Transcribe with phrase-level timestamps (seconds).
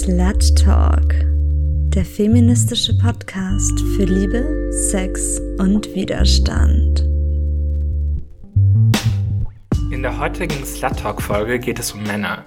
[0.00, 1.14] Slut Talk,
[1.94, 7.00] der feministische Podcast für Liebe, Sex und Widerstand.
[9.90, 12.44] In der heutigen Slut Talk Folge geht es um Männer.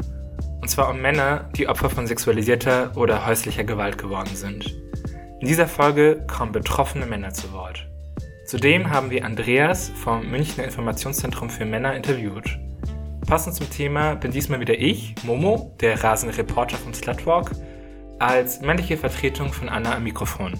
[0.62, 4.68] Und zwar um Männer, die Opfer von sexualisierter oder häuslicher Gewalt geworden sind.
[5.39, 7.89] In dieser Folge kommen betroffene Männer zu Wort.
[8.45, 12.59] Zudem haben wir Andreas vom Münchner Informationszentrum für Männer interviewt.
[13.30, 17.52] Passend zum Thema bin diesmal wieder ich, Momo, der rasende Reporter von Slutwalk,
[18.18, 20.60] als männliche Vertretung von Anna am Mikrofon.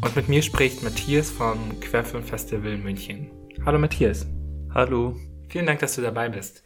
[0.00, 3.30] Und mit mir spricht Matthias vom Querfilm Festival München.
[3.64, 4.26] Hallo Matthias.
[4.74, 5.14] Hallo.
[5.48, 6.64] Vielen Dank, dass du dabei bist.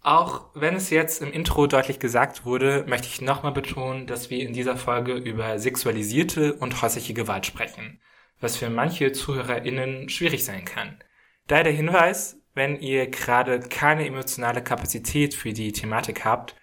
[0.00, 4.40] Auch wenn es jetzt im Intro deutlich gesagt wurde, möchte ich nochmal betonen, dass wir
[4.40, 8.00] in dieser Folge über sexualisierte und häusliche Gewalt sprechen,
[8.40, 10.98] was für manche ZuhörerInnen schwierig sein kann.
[11.46, 16.54] Daher der Hinweis, wenn ihr gerade keine emotionale Kapazität für die Thematik habt,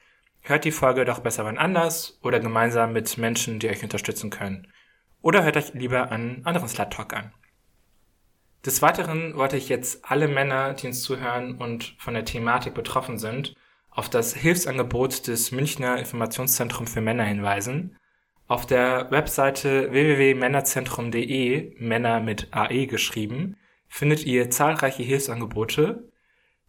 [0.42, 4.68] hört die Folge doch besser wann anders oder gemeinsam mit Menschen, die euch unterstützen können.
[5.22, 7.34] Oder hört euch lieber einen anderen Slut Talk an.
[8.66, 13.18] Des Weiteren wollte ich jetzt alle Männer, die uns zuhören und von der Thematik betroffen
[13.18, 13.56] sind,
[13.90, 17.98] auf das Hilfsangebot des Münchner Informationszentrum für Männer hinweisen.
[18.48, 23.56] Auf der Webseite www.männerzentrum.de, Männer mit AE geschrieben,
[23.90, 26.10] findet ihr zahlreiche Hilfsangebote.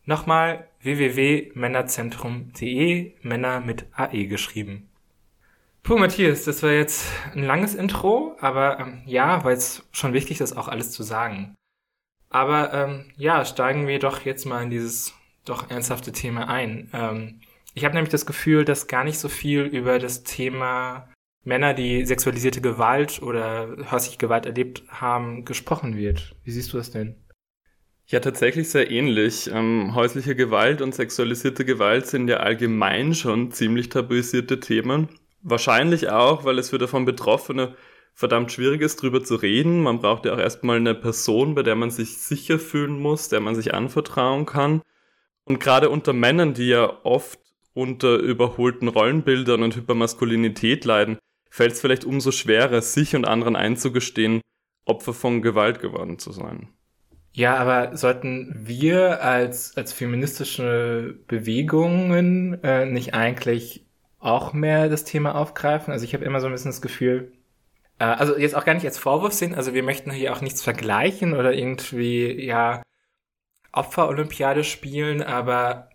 [0.05, 4.89] Nochmal www.männerzentrum.de, Männer mit AE geschrieben.
[5.83, 10.41] Puh, Matthias, das war jetzt ein langes Intro, aber ähm, ja, weil es schon wichtig
[10.41, 11.55] ist, auch alles zu sagen.
[12.29, 16.91] Aber ähm, ja, steigen wir doch jetzt mal in dieses doch ernsthafte Thema ein.
[16.93, 17.41] Ähm,
[17.75, 21.09] ich habe nämlich das Gefühl, dass gar nicht so viel über das Thema
[21.43, 26.37] Männer, die sexualisierte Gewalt oder häusliche Gewalt erlebt haben, gesprochen wird.
[26.45, 27.17] Wie siehst du das denn?
[28.07, 29.49] Ja, tatsächlich sehr ähnlich.
[29.53, 35.09] Ähm, häusliche Gewalt und sexualisierte Gewalt sind ja allgemein schon ziemlich tabuisierte Themen.
[35.43, 37.77] Wahrscheinlich auch, weil es für davon Betroffene
[38.13, 39.83] verdammt schwierig ist, drüber zu reden.
[39.83, 43.41] Man braucht ja auch erstmal eine Person, bei der man sich sicher fühlen muss, der
[43.41, 44.83] man sich anvertrauen kann.
[45.45, 47.39] Und gerade unter Männern, die ja oft
[47.73, 51.19] unter überholten Rollenbildern und Hypermaskulinität leiden,
[51.51, 54.41] fällt es vielleicht umso schwerer, sich und anderen einzugestehen,
[54.87, 56.69] Opfer von Gewalt geworden zu sein.
[57.33, 63.87] Ja, aber sollten wir als, als feministische Bewegungen äh, nicht eigentlich
[64.19, 65.93] auch mehr das Thema aufgreifen?
[65.93, 67.33] Also ich habe immer so ein bisschen das Gefühl,
[68.01, 70.63] äh, also jetzt auch gar nicht als Vorwurf sehen, also wir möchten hier auch nichts
[70.63, 72.83] vergleichen oder irgendwie, ja,
[73.73, 75.90] Opferolympiade spielen, aber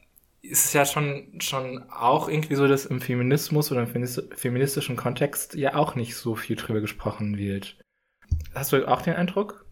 [0.49, 5.55] ist es ja schon, schon auch irgendwie so, dass im Feminismus oder im feministischen Kontext
[5.55, 7.77] ja auch nicht so viel drüber gesprochen wird.
[8.53, 9.65] Hast du auch den Eindruck?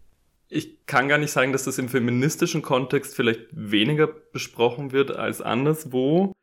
[0.50, 5.42] Ich kann gar nicht sagen, dass das im feministischen Kontext vielleicht weniger besprochen wird als
[5.42, 6.34] anderswo.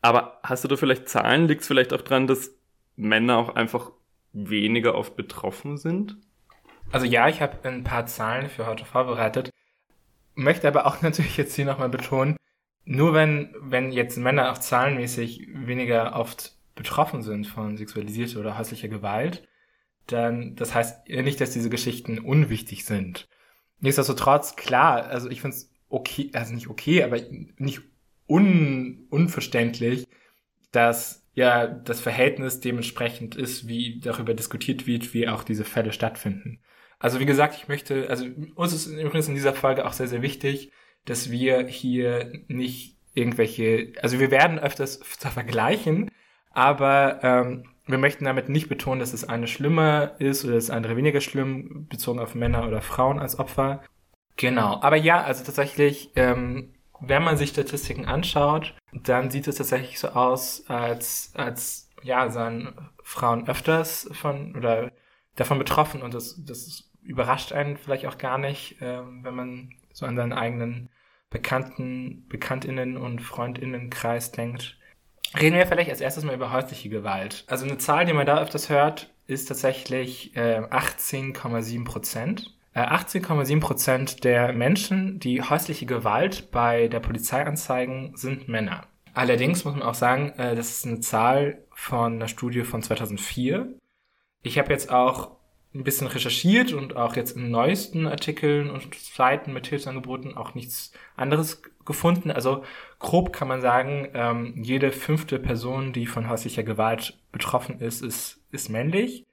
[0.00, 1.46] Aber hast du da vielleicht Zahlen?
[1.46, 2.50] Liegt es vielleicht auch dran, dass
[2.96, 3.92] Männer auch einfach
[4.32, 6.16] weniger oft betroffen sind?
[6.90, 9.50] Also ja, ich habe ein paar Zahlen für heute vorbereitet.
[10.34, 12.36] Möchte aber auch natürlich jetzt hier nochmal betonen,
[12.84, 18.88] nur wenn, wenn jetzt Männer auch zahlenmäßig weniger oft betroffen sind von sexualisierter oder häuslicher
[18.88, 19.46] Gewalt,
[20.06, 23.28] dann, das heißt nicht, dass diese Geschichten unwichtig sind.
[23.80, 27.18] Nichtsdestotrotz, klar, also ich finde es okay, also nicht okay, aber
[27.56, 27.82] nicht
[28.26, 30.06] un, unverständlich,
[30.72, 36.60] dass ja das Verhältnis dementsprechend ist, wie darüber diskutiert wird, wie auch diese Fälle stattfinden.
[36.98, 40.22] Also wie gesagt, ich möchte, also uns ist übrigens in dieser Folge auch sehr, sehr
[40.22, 40.70] wichtig,
[41.04, 46.10] dass wir hier nicht irgendwelche, also wir werden öfters vergleichen,
[46.50, 50.96] aber ähm, wir möchten damit nicht betonen, dass das eine schlimmer ist oder das andere
[50.96, 53.82] weniger schlimm, bezogen auf Männer oder Frauen als Opfer.
[54.36, 59.98] Genau, aber ja, also tatsächlich, ähm, wenn man sich Statistiken anschaut, dann sieht es tatsächlich
[59.98, 64.92] so aus, als, als ja, seien Frauen öfters von oder
[65.36, 70.06] davon betroffen und das, das überrascht einen vielleicht auch gar nicht, äh, wenn man so
[70.06, 70.88] an seinen eigenen
[71.32, 74.78] Bekannten, Bekanntinnen und Freundinnenkreis denkt.
[75.38, 77.44] Reden wir vielleicht als erstes mal über häusliche Gewalt.
[77.46, 82.54] Also eine Zahl, die man da öfters hört, ist tatsächlich äh, 18,7 Prozent.
[82.74, 88.86] Äh, 18,7 Prozent der Menschen, die häusliche Gewalt bei der Polizei anzeigen, sind Männer.
[89.14, 93.68] Allerdings muss man auch sagen, äh, das ist eine Zahl von einer Studie von 2004.
[94.42, 95.36] Ich habe jetzt auch
[95.74, 100.92] ein bisschen recherchiert und auch jetzt in neuesten Artikeln und Seiten mit Hilfsangeboten auch nichts
[101.16, 102.30] anderes gefunden.
[102.30, 102.64] Also
[102.98, 108.40] grob kann man sagen, ähm, jede fünfte Person, die von häuslicher Gewalt betroffen ist, ist,
[108.50, 109.26] ist männlich.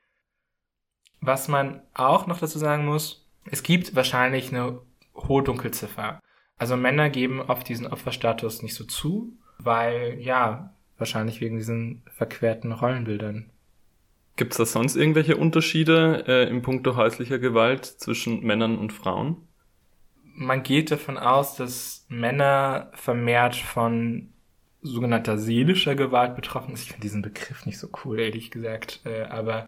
[1.21, 4.80] Was man auch noch dazu sagen muss, es gibt wahrscheinlich eine
[5.15, 6.21] hohe Dunkelziffer.
[6.57, 12.71] Also Männer geben oft diesen Opferstatus nicht so zu, weil ja, wahrscheinlich wegen diesen verquerten
[12.71, 13.50] Rollenbildern.
[14.39, 19.50] Gibt es da sonst irgendwelche Unterschiede äh, im Punkto häuslicher Gewalt zwischen Männern und Frauen?
[20.33, 24.31] Man geht davon aus, dass Männer vermehrt von
[24.81, 26.83] sogenannter seelischer Gewalt betroffen sind.
[26.83, 29.01] Ich finde diesen Begriff nicht so cool, ehrlich gesagt.
[29.03, 29.68] Äh, aber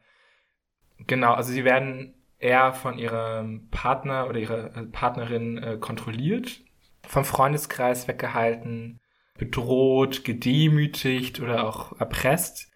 [1.05, 6.61] genau, also sie werden eher von ihrem Partner oder ihrer äh, Partnerin äh, kontrolliert,
[7.05, 9.01] vom Freundeskreis weggehalten,
[9.37, 12.70] bedroht, gedemütigt oder auch erpresst.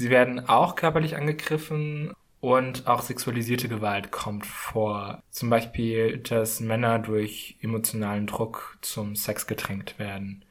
[0.00, 5.22] Sie werden auch körperlich angegriffen und auch sexualisierte Gewalt kommt vor.
[5.28, 10.42] Zum Beispiel, dass Männer durch emotionalen Druck zum Sex gedrängt werden,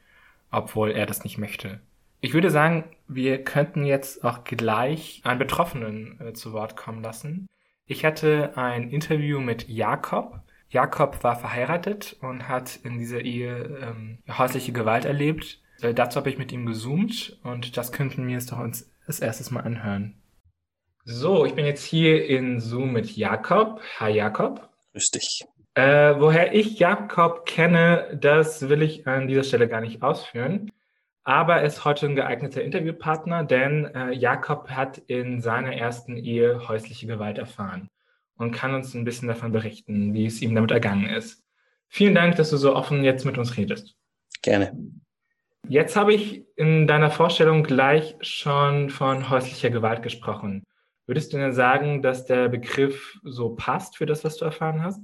[0.51, 1.80] obwohl er das nicht möchte.
[2.22, 7.48] Ich würde sagen, wir könnten jetzt auch gleich einen Betroffenen äh, zu Wort kommen lassen.
[7.88, 10.42] Ich hatte ein Interview mit Jakob.
[10.69, 15.60] Jakob war verheiratet und hat in dieser Ehe ähm, häusliche Gewalt erlebt.
[15.81, 19.20] Äh, dazu habe ich mit ihm gezoomt und das könnten wir jetzt doch uns das
[19.20, 20.16] erstes Mal anhören.
[21.04, 23.82] So, ich bin jetzt hier in Zoom mit Jakob.
[24.00, 24.70] Hi Jakob.
[24.94, 25.44] Grüß dich.
[25.74, 30.72] Äh, woher ich Jakob kenne, das will ich an dieser Stelle gar nicht ausführen.
[31.24, 36.68] Aber er ist heute ein geeigneter Interviewpartner, denn äh, Jakob hat in seiner ersten Ehe
[36.68, 37.90] häusliche Gewalt erfahren
[38.36, 41.44] und kann uns ein bisschen davon berichten, wie es ihm damit ergangen ist.
[41.88, 43.96] Vielen Dank, dass du so offen jetzt mit uns redest.
[44.44, 44.78] Gerne.
[45.69, 50.63] Jetzt habe ich in deiner Vorstellung gleich schon von häuslicher Gewalt gesprochen.
[51.06, 55.00] Würdest du denn sagen, dass der Begriff so passt für das, was du erfahren hast?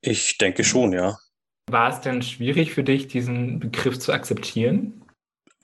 [0.00, 1.18] Ich denke schon, ja.
[1.68, 5.04] War es denn schwierig für dich, diesen Begriff zu akzeptieren?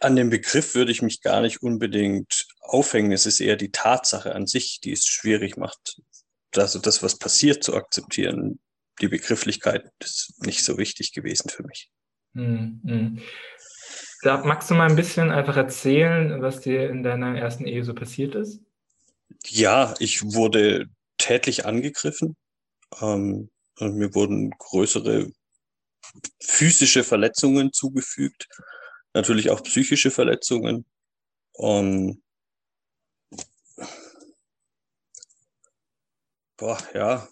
[0.00, 3.12] An dem Begriff würde ich mich gar nicht unbedingt aufhängen.
[3.12, 6.02] Es ist eher die Tatsache an sich, die es schwierig macht.
[6.56, 8.58] Also das, was passiert, zu akzeptieren.
[9.00, 11.88] Die Begrifflichkeit ist nicht so wichtig gewesen für mich.
[12.34, 13.20] Hm.
[14.25, 17.93] Da magst du mal ein bisschen einfach erzählen, was dir in deiner ersten Ehe so
[17.93, 18.59] passiert ist?
[19.44, 20.87] Ja, ich wurde
[21.19, 22.35] tätlich angegriffen.
[23.03, 25.31] Ähm, mir wurden größere
[26.41, 28.49] physische Verletzungen zugefügt,
[29.12, 30.87] natürlich auch psychische Verletzungen.
[31.53, 32.23] Um,
[36.56, 37.29] boah, ja.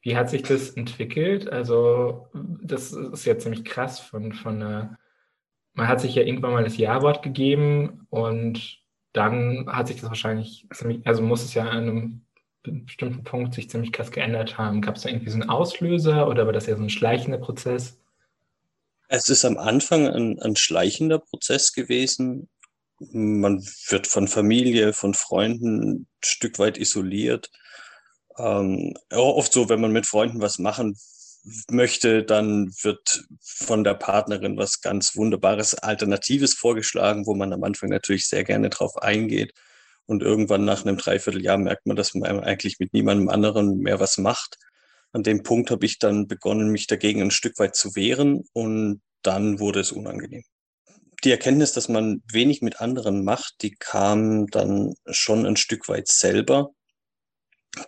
[0.00, 1.50] Wie hat sich das entwickelt?
[1.50, 4.98] Also, das ist ja ziemlich krass von, von einer
[5.74, 8.80] man hat sich ja irgendwann mal das Ja-Wort gegeben und
[9.12, 10.66] dann hat sich das wahrscheinlich
[11.04, 12.20] also muss es ja an einem
[12.62, 14.82] bestimmten Punkt sich ziemlich krass geändert haben.
[14.82, 17.98] Gab es da irgendwie so einen Auslöser oder war das ja so ein schleichender Prozess?
[19.08, 22.48] Es ist am Anfang ein, ein schleichender Prozess gewesen.
[22.98, 27.50] Man wird von Familie, von Freunden ein Stück weit isoliert.
[28.38, 30.96] Ähm, oft so, wenn man mit Freunden was machen
[31.70, 37.90] möchte, dann wird von der Partnerin was ganz Wunderbares, Alternatives vorgeschlagen, wo man am Anfang
[37.90, 39.52] natürlich sehr gerne drauf eingeht.
[40.06, 44.18] Und irgendwann nach einem Dreivierteljahr merkt man, dass man eigentlich mit niemandem anderen mehr was
[44.18, 44.56] macht.
[45.12, 49.02] An dem Punkt habe ich dann begonnen, mich dagegen ein Stück weit zu wehren und
[49.22, 50.42] dann wurde es unangenehm.
[51.24, 56.08] Die Erkenntnis, dass man wenig mit anderen macht, die kam dann schon ein Stück weit
[56.08, 56.70] selber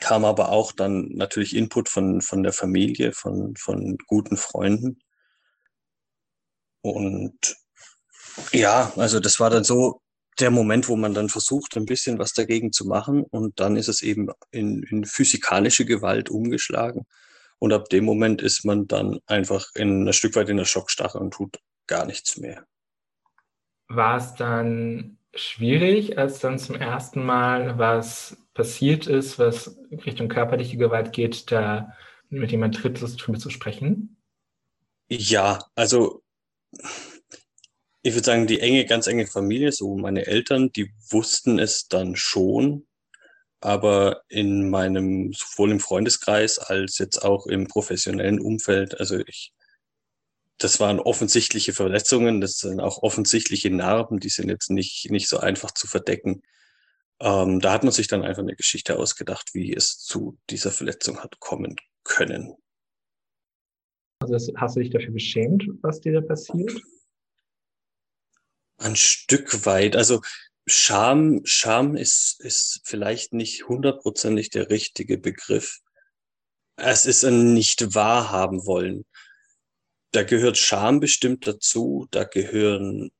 [0.01, 4.99] kam aber auch dann natürlich Input von, von der Familie, von, von guten Freunden.
[6.83, 7.57] Und
[8.53, 10.01] ja, also das war dann so
[10.41, 13.25] der Moment, wo man dann versucht, ein bisschen was dagegen zu machen.
[13.25, 17.07] Und dann ist es eben in, in physikalische Gewalt umgeschlagen.
[17.59, 21.19] Und ab dem Moment ist man dann einfach in ein Stück weit in der Schockstarre
[21.19, 22.67] und tut gar nichts mehr.
[23.89, 29.77] War es dann schwierig, als dann zum ersten Mal was passiert ist, was
[30.07, 31.93] Richtung körperliche Gewalt geht, da
[32.29, 34.17] mit jemand Drittes drüber zu sprechen?
[35.09, 36.23] Ja, also
[38.03, 42.17] ich würde sagen, die enge, ganz enge Familie, so meine Eltern, die wussten es dann
[42.17, 42.87] schon,
[43.61, 49.55] aber in meinem, sowohl im Freundeskreis als jetzt auch im professionellen Umfeld, also ich
[50.59, 55.39] das waren offensichtliche Verletzungen, das sind auch offensichtliche Narben, die sind jetzt nicht, nicht so
[55.39, 56.43] einfach zu verdecken.
[57.21, 61.21] Ähm, da hat man sich dann einfach eine Geschichte ausgedacht, wie es zu dieser Verletzung
[61.21, 62.55] hat kommen können.
[64.21, 66.81] Also hast du dich dafür geschämt, was dir da passiert?
[68.79, 69.97] Ein Stück weit.
[69.97, 70.23] Also
[70.67, 75.81] Scham, Scham ist, ist vielleicht nicht hundertprozentig der richtige Begriff.
[76.77, 79.05] Es ist ein nicht wahrhaben wollen
[80.15, 83.11] da gehört Scham bestimmt dazu, da gehören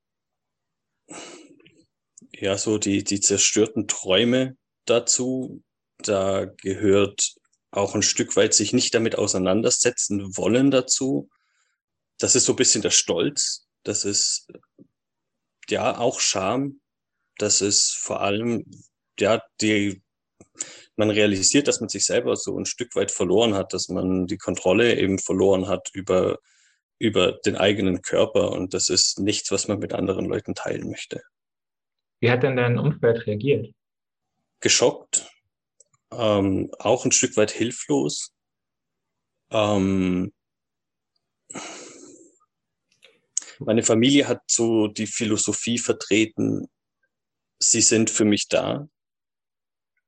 [2.33, 5.63] ja so die, die zerstörten Träume dazu,
[5.99, 7.35] da gehört
[7.71, 11.29] auch ein Stück weit sich nicht damit auseinandersetzen wollen dazu.
[12.19, 14.47] Das ist so ein bisschen der Stolz, das ist
[15.69, 16.81] ja, auch Scham.
[17.39, 18.65] Das ist vor allem,
[19.19, 20.03] ja, die,
[20.95, 24.39] man realisiert, dass man sich selber so ein Stück weit verloren hat, dass man die
[24.39, 26.39] Kontrolle eben verloren hat über,
[26.99, 28.53] über den eigenen Körper.
[28.53, 31.23] Und das ist nichts, was man mit anderen Leuten teilen möchte.
[32.21, 33.75] Wie hat denn dein Umfeld reagiert?
[34.61, 35.31] Geschockt,
[36.13, 38.33] ähm, auch ein Stück weit hilflos.
[39.51, 40.33] Ähm,
[43.59, 46.69] meine Familie hat so die Philosophie vertreten,
[47.59, 48.89] sie sind für mich da,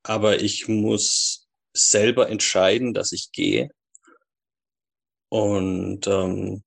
[0.02, 3.70] aber ich muss selber entscheiden, dass ich gehe.
[5.28, 6.62] Und ähm,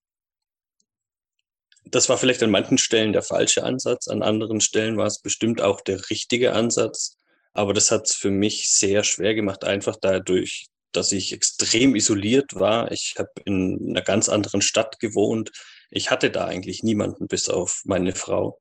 [1.91, 5.61] das war vielleicht an manchen Stellen der falsche Ansatz, an anderen Stellen war es bestimmt
[5.61, 7.17] auch der richtige Ansatz.
[7.53, 12.55] Aber das hat es für mich sehr schwer gemacht, einfach dadurch, dass ich extrem isoliert
[12.55, 12.91] war.
[12.91, 15.51] Ich habe in einer ganz anderen Stadt gewohnt.
[15.89, 18.59] Ich hatte da eigentlich niemanden bis auf meine Frau.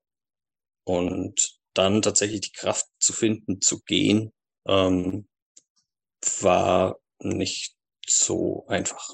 [0.84, 4.32] Und dann tatsächlich die Kraft zu finden, zu gehen,
[4.66, 5.28] ähm,
[6.40, 7.74] war nicht
[8.06, 9.10] so einfach.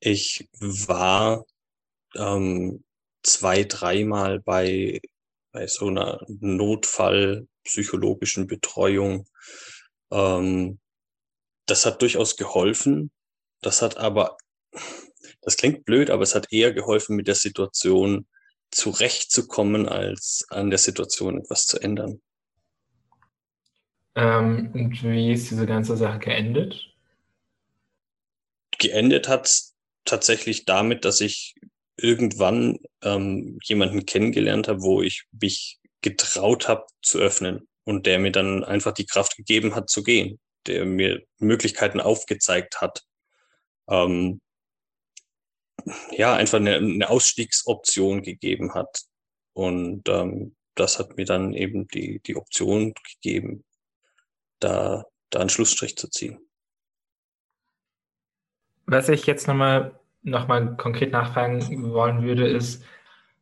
[0.00, 1.44] Ich war
[2.14, 2.84] ähm,
[3.28, 5.00] zwei, dreimal bei,
[5.52, 9.26] bei so einer Notfallpsychologischen Betreuung.
[10.10, 10.78] Ähm,
[11.66, 13.10] das hat durchaus geholfen.
[13.60, 14.36] Das hat aber,
[15.42, 18.26] das klingt blöd, aber es hat eher geholfen, mit der Situation
[18.70, 22.20] zurechtzukommen, als an der Situation etwas zu ändern.
[24.14, 26.94] Ähm, und wie ist diese ganze Sache geendet?
[28.78, 31.54] Geendet hat es tatsächlich damit, dass ich
[31.98, 38.32] irgendwann ähm, jemanden kennengelernt habe, wo ich mich getraut habe zu öffnen und der mir
[38.32, 43.02] dann einfach die Kraft gegeben hat zu gehen, der mir Möglichkeiten aufgezeigt hat.
[43.88, 44.40] Ähm,
[46.10, 49.02] ja, einfach eine, eine Ausstiegsoption gegeben hat.
[49.52, 53.64] Und ähm, das hat mir dann eben die, die Option gegeben,
[54.60, 56.38] da, da einen Schlussstrich zu ziehen.
[58.86, 59.98] Was ich jetzt nochmal
[60.30, 62.82] nochmal konkret nachfragen wollen würde, ist,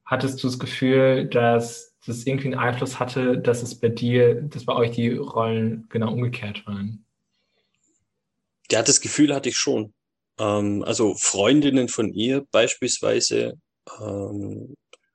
[0.05, 4.65] hattest du das Gefühl, dass das irgendwie einen Einfluss hatte, dass es bei dir, dass
[4.65, 7.05] bei euch die Rollen genau umgekehrt waren?
[8.71, 9.93] Ja, das Gefühl hatte ich schon.
[10.39, 13.59] Ähm, also Freundinnen von ihr beispielsweise
[14.01, 14.75] ähm,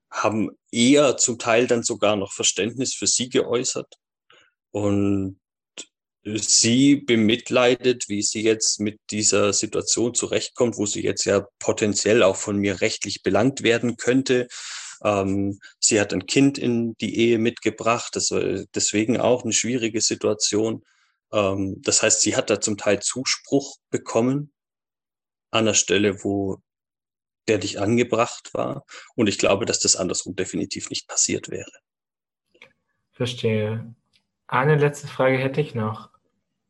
[0.09, 3.95] haben eher zum Teil dann sogar noch Verständnis für sie geäußert.
[4.71, 5.40] Und
[6.23, 12.35] sie bemitleidet, wie sie jetzt mit dieser Situation zurechtkommt, wo sie jetzt ja potenziell auch
[12.35, 14.47] von mir rechtlich belangt werden könnte.
[15.03, 20.01] Ähm, sie hat ein Kind in die Ehe mitgebracht, das war deswegen auch eine schwierige
[20.01, 20.83] Situation.
[21.31, 24.53] Ähm, das heißt, sie hat da zum Teil Zuspruch bekommen
[25.49, 26.61] an der Stelle, wo
[27.47, 28.85] der dich angebracht war.
[29.15, 31.71] Und ich glaube, dass das andersrum definitiv nicht passiert wäre.
[33.11, 33.95] Verstehe.
[34.47, 36.10] Eine letzte Frage hätte ich noch.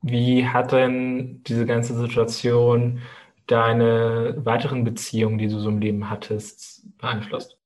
[0.01, 3.01] Wie hat denn diese ganze Situation
[3.48, 7.58] deine weiteren Beziehungen, die du so im Leben hattest, beeinflusst?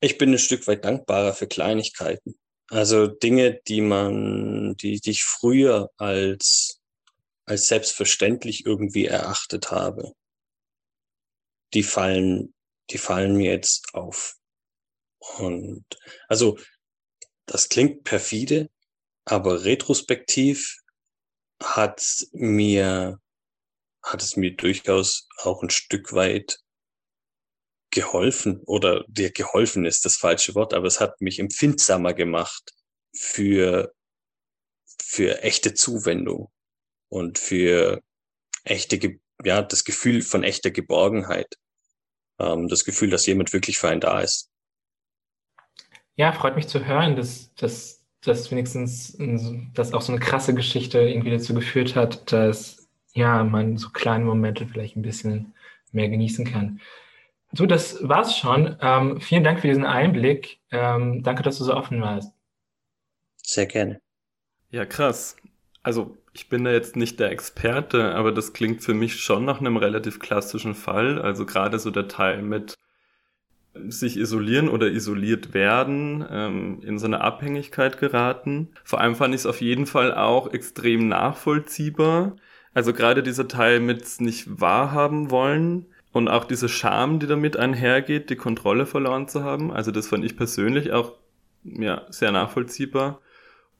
[0.00, 2.34] Ich bin ein Stück weit dankbarer für Kleinigkeiten.
[2.68, 6.80] Also Dinge, die man, die, die ich früher als,
[7.44, 10.12] als selbstverständlich irgendwie erachtet habe,
[11.74, 12.52] die fallen,
[12.90, 14.36] die fallen mir jetzt auf.
[15.38, 15.84] Und
[16.28, 16.58] also,
[17.46, 18.70] das klingt perfide,
[19.24, 20.81] aber retrospektiv
[21.62, 22.02] hat
[22.32, 23.18] mir,
[24.02, 26.58] hat es mir durchaus auch ein Stück weit
[27.90, 32.72] geholfen oder dir geholfen ist das falsche Wort, aber es hat mich empfindsamer gemacht
[33.14, 33.92] für,
[35.00, 36.50] für echte Zuwendung
[37.08, 38.02] und für
[38.64, 41.58] echte, ja, das Gefühl von echter Geborgenheit.
[42.38, 44.50] Ähm, das Gefühl, dass jemand wirklich für einen da ist.
[46.16, 49.16] Ja, freut mich zu hören, dass, dass dass wenigstens
[49.74, 54.24] dass auch so eine krasse Geschichte irgendwie dazu geführt hat, dass ja man so kleine
[54.24, 55.54] Momente vielleicht ein bisschen
[55.92, 56.80] mehr genießen kann.
[57.52, 58.76] So, das war's schon.
[58.80, 60.58] Ähm, vielen Dank für diesen Einblick.
[60.70, 62.32] Ähm, danke, dass du so offen warst.
[63.42, 64.00] Sehr gerne.
[64.70, 65.36] Ja, krass.
[65.82, 69.60] Also ich bin da jetzt nicht der Experte, aber das klingt für mich schon nach
[69.60, 71.20] einem relativ klassischen Fall.
[71.20, 72.78] Also gerade so der Teil mit
[73.74, 78.68] sich isolieren oder isoliert werden, ähm, in so eine Abhängigkeit geraten.
[78.84, 82.36] Vor allem fand ich es auf jeden Fall auch extrem nachvollziehbar.
[82.74, 88.30] Also gerade dieser Teil mit nicht wahrhaben wollen und auch diese Scham, die damit einhergeht,
[88.30, 89.70] die Kontrolle verloren zu haben.
[89.72, 91.12] Also das fand ich persönlich auch
[91.64, 93.20] ja, sehr nachvollziehbar.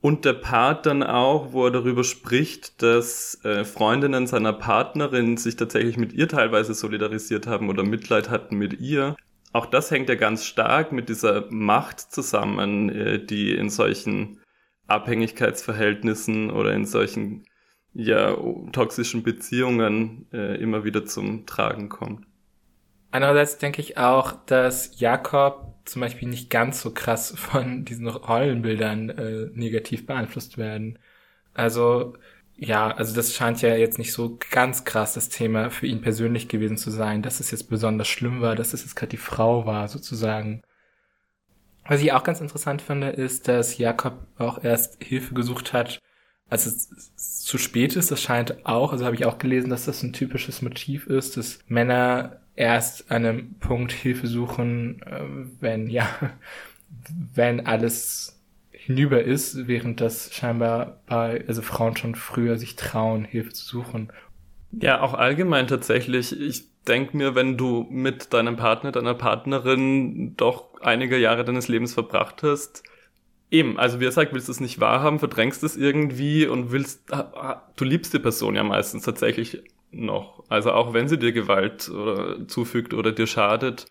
[0.01, 5.55] Und der Part dann auch, wo er darüber spricht, dass äh, Freundinnen seiner Partnerin sich
[5.55, 9.15] tatsächlich mit ihr teilweise solidarisiert haben oder Mitleid hatten mit ihr
[9.53, 14.41] auch das hängt ja ganz stark mit dieser Macht zusammen, äh, die in solchen
[14.87, 17.45] Abhängigkeitsverhältnissen oder in solchen
[17.93, 18.35] ja,
[18.71, 22.25] toxischen Beziehungen äh, immer wieder zum Tragen kommt.
[23.11, 29.09] Andererseits denke ich auch, dass Jakob zum Beispiel nicht ganz so krass von diesen Rollenbildern
[29.11, 30.97] äh, negativ beeinflusst werden.
[31.53, 32.15] Also
[32.55, 36.47] ja, also das scheint ja jetzt nicht so ganz krass das Thema für ihn persönlich
[36.47, 39.65] gewesen zu sein, dass es jetzt besonders schlimm war, dass es jetzt gerade die Frau
[39.65, 40.61] war, sozusagen.
[41.85, 45.99] Was ich auch ganz interessant finde, ist, dass Jakob auch erst Hilfe gesucht hat,
[46.49, 48.11] als es zu spät ist.
[48.11, 51.59] Das scheint auch, also habe ich auch gelesen, dass das ein typisches Motiv ist, dass
[51.67, 55.23] Männer erst an einem Punkt Hilfe suchen, äh,
[55.59, 56.07] wenn, ja,
[57.33, 58.42] wenn alles
[58.85, 64.11] hinüber ist, während das scheinbar bei, also Frauen schon früher sich trauen, Hilfe zu suchen.
[64.71, 66.37] Ja, auch allgemein tatsächlich.
[66.39, 71.93] Ich denke mir, wenn du mit deinem Partner, deiner Partnerin doch einige Jahre deines Lebens
[71.93, 72.83] verbracht hast,
[73.49, 77.09] eben, also wie er sagt, willst du es nicht wahrhaben, verdrängst es irgendwie und willst,
[77.75, 80.43] du liebst die Person ja meistens tatsächlich noch.
[80.49, 83.85] Also auch wenn sie dir Gewalt oder zufügt oder dir schadet,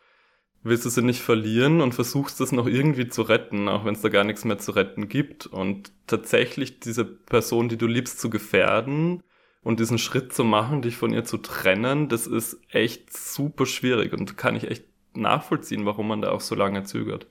[0.63, 4.03] willst du sie nicht verlieren und versuchst es noch irgendwie zu retten, auch wenn es
[4.03, 5.47] da gar nichts mehr zu retten gibt.
[5.47, 9.23] Und tatsächlich diese Person, die du liebst, zu gefährden
[9.63, 14.13] und diesen Schritt zu machen, dich von ihr zu trennen, das ist echt super schwierig
[14.13, 17.27] und kann ich echt nachvollziehen, warum man da auch so lange zögert.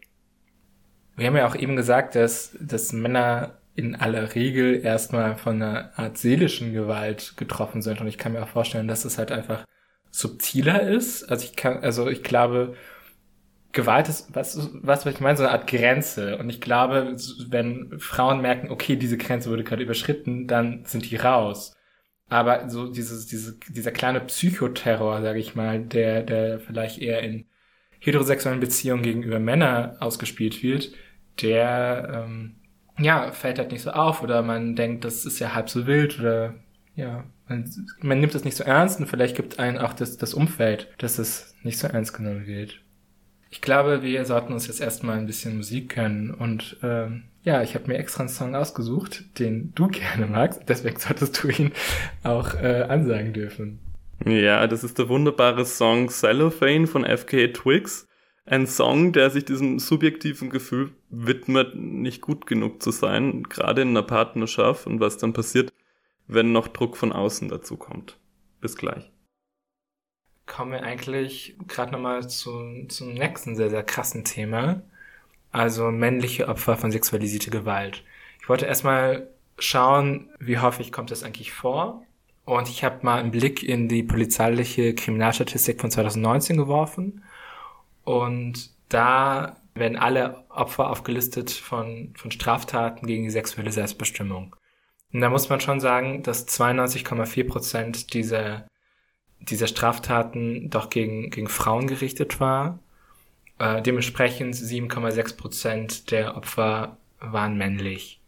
[1.15, 5.97] Wir haben ja auch eben gesagt, dass, dass Männer in aller Regel erstmal von einer
[5.97, 8.01] Art seelischen Gewalt getroffen sind.
[8.01, 9.65] Und ich kann mir auch vorstellen, dass es halt einfach
[10.09, 11.23] subtiler ist.
[11.23, 12.75] Also ich kann, also ich glaube,
[13.71, 16.37] Gewalt ist, was, was, was ich meine, so eine Art Grenze.
[16.37, 17.15] Und ich glaube,
[17.49, 21.73] wenn Frauen merken, okay, diese Grenze wurde gerade überschritten, dann sind die raus.
[22.29, 27.45] Aber so dieses, diese, dieser kleine Psychoterror, sage ich mal, der, der vielleicht eher in
[27.99, 30.91] heterosexuellen Beziehungen gegenüber Männern ausgespielt wird,
[31.41, 32.55] der, ähm,
[32.97, 36.19] ja, fällt halt nicht so auf oder man denkt, das ist ja halb so wild
[36.19, 36.55] oder,
[36.95, 37.69] ja, man,
[38.01, 41.19] man nimmt das nicht so ernst und vielleicht gibt einen auch das, das Umfeld, dass
[41.19, 42.80] es nicht so ernst genommen wird.
[43.53, 47.75] Ich glaube, wir sollten uns jetzt erstmal ein bisschen Musik können und ähm, ja, ich
[47.75, 51.73] habe mir extra einen Song ausgesucht, den du gerne magst, deswegen solltest du ihn
[52.23, 53.79] auch äh, ansagen dürfen.
[54.25, 58.07] Ja, das ist der wunderbare Song Cellophane von FK Twigs.
[58.45, 63.89] Ein Song, der sich diesem subjektiven Gefühl widmet, nicht gut genug zu sein, gerade in
[63.89, 65.73] einer Partnerschaft und was dann passiert,
[66.27, 68.17] wenn noch Druck von außen dazu kommt.
[68.61, 69.11] Bis gleich
[70.51, 74.81] kommen wir eigentlich gerade nochmal zu, zum nächsten sehr, sehr krassen Thema.
[75.53, 78.03] Also männliche Opfer von sexualisierter Gewalt.
[78.41, 82.05] Ich wollte erstmal schauen, wie häufig kommt das eigentlich vor.
[82.43, 87.23] Und ich habe mal einen Blick in die polizeiliche Kriminalstatistik von 2019 geworfen.
[88.03, 94.53] Und da werden alle Opfer aufgelistet von, von Straftaten gegen die sexuelle Selbstbestimmung.
[95.13, 98.65] Und da muss man schon sagen, dass 92,4 Prozent dieser
[99.41, 102.79] dieser Straftaten doch gegen, gegen Frauen gerichtet war.
[103.59, 108.19] Äh, dementsprechend 7,6 Prozent der Opfer waren männlich.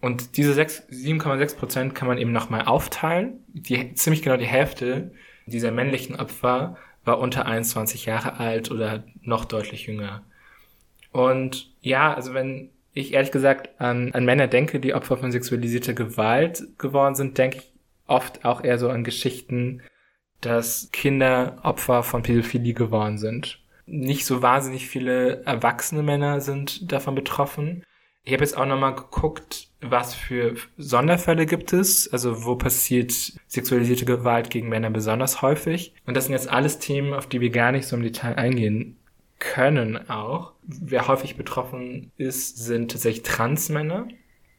[0.00, 3.42] Und diese 7,6 Prozent kann man eben nochmal aufteilen.
[3.48, 5.12] Die, ziemlich genau die Hälfte
[5.46, 10.22] dieser männlichen Opfer war unter 21 Jahre alt oder noch deutlich jünger.
[11.12, 15.94] Und ja, also wenn ich ehrlich gesagt an, an Männer denke, die Opfer von sexualisierter
[15.94, 17.72] Gewalt geworden sind, denke ich
[18.06, 19.82] oft auch eher so an Geschichten
[20.40, 23.60] dass Kinder Opfer von Pädophilie geworden sind.
[23.86, 27.84] Nicht so wahnsinnig viele erwachsene Männer sind davon betroffen.
[28.22, 33.12] Ich habe jetzt auch nochmal geguckt, was für Sonderfälle gibt es, also wo passiert
[33.46, 35.92] sexualisierte Gewalt gegen Männer besonders häufig.
[36.06, 38.96] Und das sind jetzt alles Themen, auf die wir gar nicht so im Detail eingehen
[39.38, 40.52] können auch.
[40.62, 44.08] Wer häufig betroffen ist, sind tatsächlich Transmänner.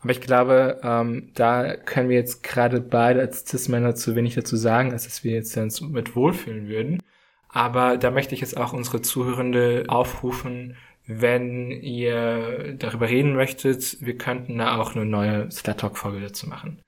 [0.06, 4.56] Aber ich glaube, ähm, da können wir jetzt gerade beide als Cis-Männer zu wenig dazu
[4.56, 7.02] sagen, als dass wir jetzt uns mit wohlfühlen würden.
[7.50, 14.16] Aber da möchte ich jetzt auch unsere Zuhörende aufrufen, wenn ihr darüber reden möchtet, wir
[14.16, 16.84] könnten da auch eine neue Slut Talk Folge dazu machen.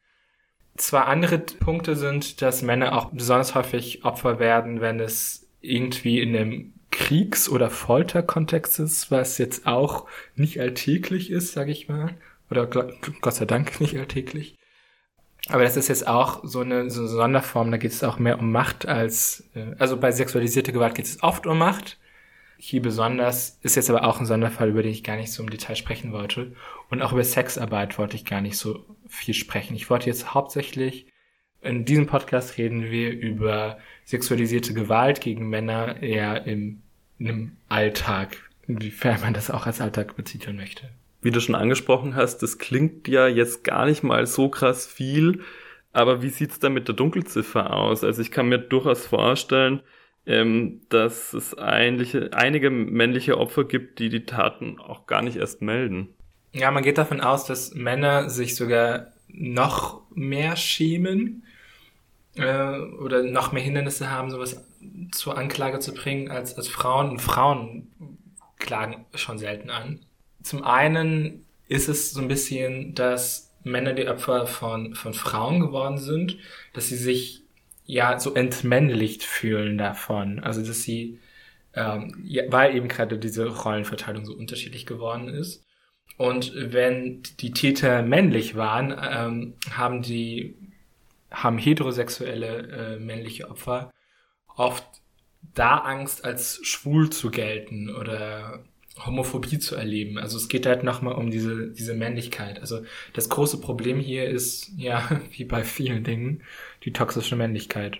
[0.76, 6.36] Zwei andere Punkte sind, dass Männer auch besonders häufig Opfer werden, wenn es irgendwie in
[6.36, 12.16] einem Kriegs- oder Folterkontext ist, was jetzt auch nicht alltäglich ist, sage ich mal.
[12.50, 14.58] Oder Gott sei Dank nicht alltäglich.
[15.50, 18.40] Aber das ist jetzt auch so eine, so eine Sonderform, da geht es auch mehr
[18.40, 21.98] um Macht als, äh, also bei sexualisierter Gewalt geht es oft um Macht.
[22.58, 25.50] Hier besonders ist jetzt aber auch ein Sonderfall, über den ich gar nicht so im
[25.50, 26.54] Detail sprechen wollte.
[26.90, 29.76] Und auch über Sexarbeit wollte ich gar nicht so viel sprechen.
[29.76, 31.06] Ich wollte jetzt hauptsächlich,
[31.62, 36.82] in diesem Podcast reden wir über sexualisierte Gewalt gegen Männer eher im
[37.20, 40.90] einem Alltag, inwiefern man das auch als Alltag betiteln möchte.
[41.28, 45.42] Wie du schon angesprochen hast, das klingt ja jetzt gar nicht mal so krass viel,
[45.92, 48.06] aber wie sieht's da mit der Dunkelziffer aus?
[48.06, 49.82] Also ich kann mir durchaus vorstellen,
[50.26, 55.62] ähm, dass es einige, einige männliche Opfer gibt, die die Taten auch gar nicht erst
[55.62, 56.08] melden.
[56.54, 61.44] Ja, man geht davon aus, dass Männer sich sogar noch mehr schämen
[62.36, 64.66] äh, oder noch mehr Hindernisse haben, sowas
[65.12, 67.10] zur Anklage zu bringen als, als Frauen.
[67.10, 67.90] Und Frauen
[68.60, 70.07] klagen schon selten an.
[70.48, 75.98] Zum einen ist es so ein bisschen, dass Männer die Opfer von, von Frauen geworden
[75.98, 76.38] sind,
[76.74, 77.44] dass sie sich
[77.86, 80.40] ja so entmännlicht fühlen davon.
[80.40, 81.20] Also dass sie,
[81.74, 85.66] ähm, ja, weil eben gerade diese Rollenverteilung so unterschiedlich geworden ist.
[86.18, 90.56] Und wenn die Täter männlich waren, ähm, haben die
[91.30, 93.92] haben heterosexuelle äh, männliche Opfer
[94.56, 94.86] oft
[95.54, 98.64] da Angst, als schwul zu gelten oder
[99.06, 100.18] Homophobie zu erleben.
[100.18, 102.60] Also es geht halt nochmal um diese, diese Männlichkeit.
[102.60, 102.82] Also
[103.14, 106.42] das große Problem hier ist, ja, wie bei vielen Dingen,
[106.84, 108.00] die toxische Männlichkeit.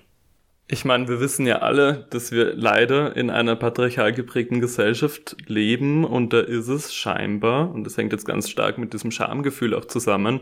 [0.70, 6.04] Ich meine, wir wissen ja alle, dass wir leider in einer patriarchal geprägten Gesellschaft leben
[6.04, 9.86] und da ist es scheinbar, und das hängt jetzt ganz stark mit diesem Schamgefühl auch
[9.86, 10.42] zusammen,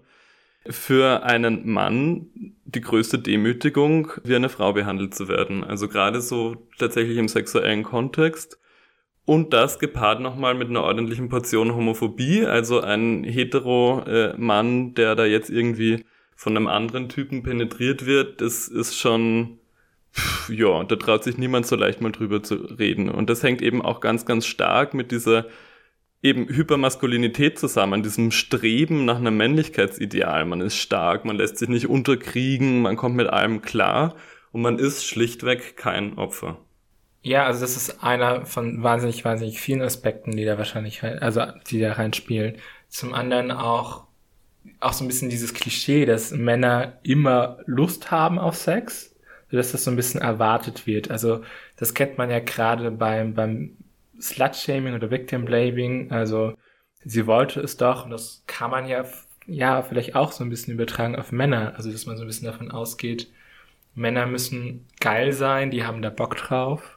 [0.67, 2.25] für einen Mann
[2.65, 5.63] die größte Demütigung, wie eine Frau behandelt zu werden.
[5.63, 8.59] Also gerade so tatsächlich im sexuellen Kontext.
[9.25, 15.15] Und das gepaart nochmal mit einer ordentlichen Portion Homophobie, also ein hetero äh, Mann, der
[15.15, 19.59] da jetzt irgendwie von einem anderen Typen penetriert wird, das ist schon
[20.49, 23.09] ja, da traut sich niemand so leicht mal drüber zu reden.
[23.09, 25.45] Und das hängt eben auch ganz, ganz stark mit dieser
[26.21, 30.45] eben Hypermaskulinität zusammen, diesem Streben nach einem Männlichkeitsideal.
[30.45, 34.15] Man ist stark, man lässt sich nicht unterkriegen, man kommt mit allem klar
[34.51, 36.64] und man ist schlichtweg kein Opfer.
[37.25, 41.79] Ja, also das ist einer von wahnsinnig, wahnsinnig vielen Aspekten, die da wahrscheinlich, also die
[41.79, 42.57] da reinspielen.
[42.87, 44.05] Zum anderen auch,
[44.79, 49.15] auch so ein bisschen dieses Klischee, dass Männer immer Lust haben auf Sex
[49.51, 51.11] dass das so ein bisschen erwartet wird.
[51.11, 51.43] Also
[51.77, 53.77] das kennt man ja gerade beim, beim
[54.19, 56.11] Slut-Shaming oder Victim-Blaming.
[56.11, 56.55] Also
[57.03, 59.05] sie wollte es doch und das kann man ja,
[59.47, 61.73] ja vielleicht auch so ein bisschen übertragen auf Männer.
[61.75, 63.31] Also dass man so ein bisschen davon ausgeht,
[63.93, 66.94] Männer müssen geil sein, die haben da Bock drauf.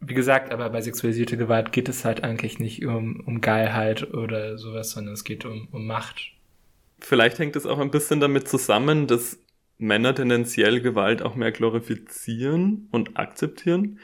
[0.00, 4.58] Wie gesagt, aber bei sexualisierter Gewalt geht es halt eigentlich nicht um, um Geilheit oder
[4.58, 6.32] sowas, sondern es geht um, um Macht.
[7.00, 9.38] Vielleicht hängt es auch ein bisschen damit zusammen, dass
[9.78, 13.98] Männer tendenziell Gewalt auch mehr glorifizieren und akzeptieren.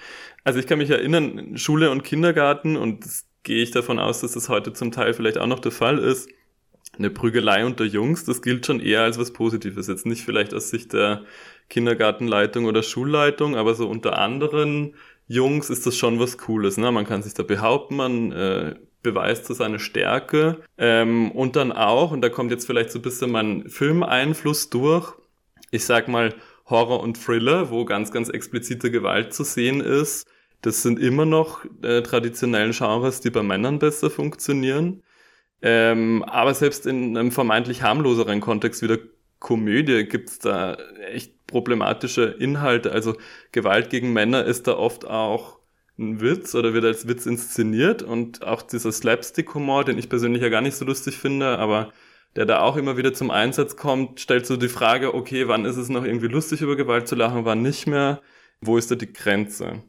[0.45, 4.33] Also ich kann mich erinnern, Schule und Kindergarten, und das gehe ich davon aus, dass
[4.33, 6.29] das heute zum Teil vielleicht auch noch der Fall ist,
[6.99, 9.89] eine Prügelei unter Jungs, das gilt schon eher als was Positives.
[9.89, 11.25] Jetzt nicht vielleicht aus Sicht der
[11.71, 14.95] Kindergartenleitung oder Schulleitung, aber so unter anderen
[15.33, 16.77] Jungs ist das schon was Cooles.
[16.77, 16.93] Ne?
[16.93, 20.59] Man kann sich da behaupten, man äh, beweist so seine Stärke.
[20.77, 25.15] Ähm, und dann auch, und da kommt jetzt vielleicht so ein bisschen mein Filmeinfluss durch,
[25.71, 26.35] ich sag mal,
[26.67, 30.27] Horror und Thriller, wo ganz, ganz explizite Gewalt zu sehen ist,
[30.61, 35.03] das sind immer noch äh, traditionellen Genres, die bei Männern besser funktionieren.
[35.63, 38.99] Ähm, aber selbst in einem vermeintlich harmloseren Kontext wie der
[39.39, 40.77] Komödie gibt's da
[41.11, 42.91] echt problematische Inhalte.
[42.91, 43.17] Also
[43.53, 45.61] Gewalt gegen Männer ist da oft auch
[45.99, 50.49] ein Witz oder wird als Witz inszeniert und auch dieser Slapstick-Humor, den ich persönlich ja
[50.49, 51.93] gar nicht so lustig finde, aber
[52.35, 55.77] der da auch immer wieder zum Einsatz kommt, stellt so die Frage, okay, wann ist
[55.77, 58.23] es noch irgendwie lustig über Gewalt zu lachen, wann nicht mehr?
[58.61, 59.83] Wo ist da die Grenze?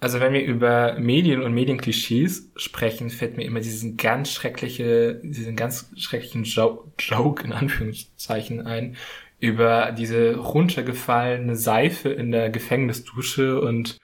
[0.00, 5.56] Also wenn wir über Medien und Medienklischees sprechen, fällt mir immer diesen ganz schreckliche, diesen
[5.56, 8.96] ganz schrecklichen jo Joke in Anführungszeichen ein
[9.40, 13.98] über diese runtergefallene Seife in der Gefängnisdusche und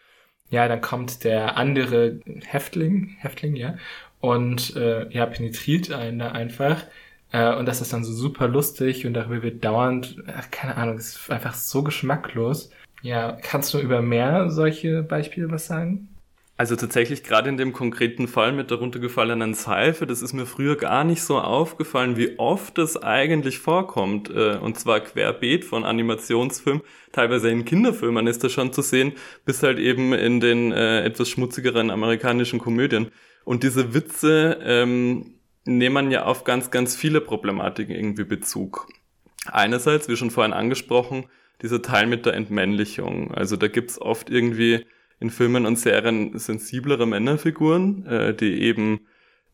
[0.51, 3.77] ja, dann kommt der andere Häftling, Häftling, ja,
[4.21, 6.85] und äh, ja, penetriert einen da einfach
[7.33, 10.99] äh, und das ist dann so super lustig und darüber wird dauernd, ach, keine Ahnung,
[10.99, 12.71] ist einfach so geschmacklos.
[13.03, 16.09] Ja, kannst du über mehr solche Beispiele was sagen?
[16.59, 20.77] Also tatsächlich gerade in dem konkreten Fall mit der runtergefallenen Seife, das ist mir früher
[20.77, 24.31] gar nicht so aufgefallen, wie oft das eigentlich vorkommt.
[24.31, 29.13] Äh, und zwar querbeet von Animationsfilmen, teilweise in Kinderfilmen ist das schon zu sehen,
[29.45, 33.11] bis halt eben in den äh, etwas schmutzigeren amerikanischen Komödien.
[33.45, 35.35] Und diese Witze ähm,
[35.67, 38.89] nehmen ja auf ganz, ganz viele Problematiken irgendwie Bezug.
[39.45, 41.27] Einerseits, wie schon vorhin angesprochen,
[41.61, 43.33] dieser Teil mit der Entmännlichung.
[43.35, 44.87] Also da gibt's oft irgendwie
[45.21, 49.01] in Filmen und Serien sensiblere Männerfiguren, äh, die eben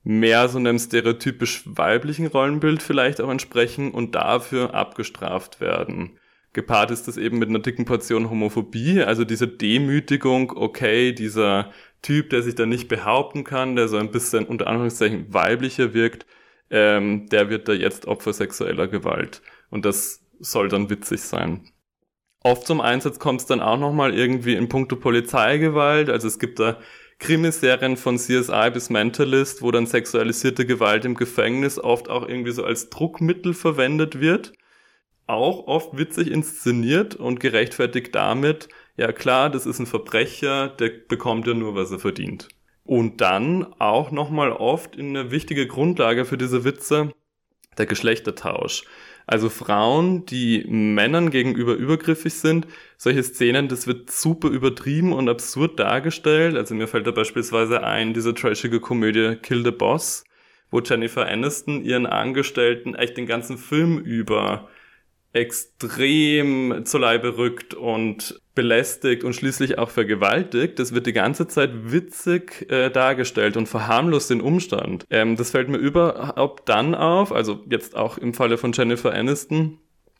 [0.04, 6.18] mehr so einem stereotypisch weiblichen Rollenbild vielleicht auch entsprechen und dafür abgestraft werden.
[6.52, 11.70] Gepaart ist das eben mit einer dicken Portion Homophobie, also diese Demütigung, okay, dieser
[12.02, 16.26] Typ, der sich da nicht behaupten kann, der so ein bisschen unter Anführungszeichen weiblicher wirkt,
[16.68, 19.40] ähm, der wird da jetzt Opfer sexueller Gewalt.
[19.70, 21.71] Und das soll dann witzig sein.
[22.44, 26.10] Oft zum Einsatz kommt es dann auch nochmal irgendwie in puncto Polizeigewalt.
[26.10, 26.78] Also es gibt da
[27.18, 32.64] Krimiserien von CSI bis Mentalist, wo dann sexualisierte Gewalt im Gefängnis oft auch irgendwie so
[32.64, 34.52] als Druckmittel verwendet wird.
[35.28, 41.46] Auch oft witzig inszeniert und gerechtfertigt damit, ja klar, das ist ein Verbrecher, der bekommt
[41.46, 42.48] ja nur, was er verdient.
[42.84, 47.12] Und dann auch nochmal oft in eine wichtige Grundlage für diese Witze,
[47.78, 48.84] der Geschlechtertausch.
[49.26, 55.78] Also Frauen, die Männern gegenüber übergriffig sind, solche Szenen, das wird super übertrieben und absurd
[55.78, 56.56] dargestellt.
[56.56, 60.24] Also mir fällt da beispielsweise ein, diese trashige Komödie Kill the Boss,
[60.70, 64.68] wo Jennifer Aniston ihren Angestellten echt den ganzen Film über
[65.32, 70.78] extrem zu Leibe rückt und belästigt und schließlich auch vergewaltigt.
[70.78, 75.06] Das wird die ganze Zeit witzig äh, dargestellt und verharmlost den Umstand.
[75.10, 79.78] Ähm, das fällt mir überhaupt dann auf, also jetzt auch im Falle von Jennifer Aniston,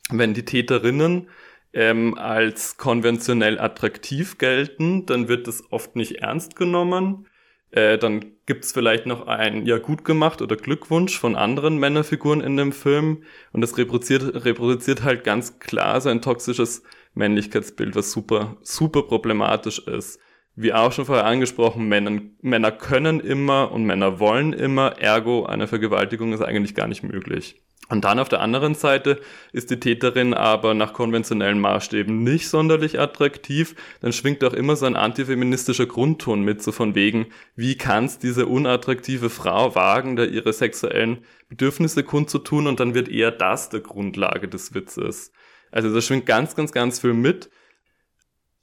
[0.09, 1.27] wenn die Täterinnen
[1.73, 7.27] ähm, als konventionell attraktiv gelten, dann wird das oft nicht ernst genommen.
[7.73, 12.55] Äh, dann gibt's vielleicht noch ein Ja gut gemacht oder Glückwunsch von anderen Männerfiguren in
[12.55, 13.23] dem Film.
[13.51, 16.83] Und das reproduziert, reproduziert halt ganz klar so ein toxisches
[17.15, 20.19] Männlichkeitsbild, was super, super problematisch ist.
[20.55, 25.67] Wie auch schon vorher angesprochen, Männer, Männer können immer und Männer wollen immer, ergo eine
[25.67, 27.62] Vergewaltigung ist eigentlich gar nicht möglich.
[27.89, 29.19] Und dann auf der anderen Seite
[29.51, 34.85] ist die Täterin aber nach konventionellen Maßstäben nicht sonderlich attraktiv, dann schwingt auch immer so
[34.85, 40.53] ein antifeministischer Grundton mit, so von wegen, wie kann's diese unattraktive Frau wagen, da ihre
[40.53, 45.31] sexuellen Bedürfnisse kundzutun und dann wird eher das der Grundlage des Witzes.
[45.71, 47.49] Also da schwingt ganz, ganz, ganz viel mit.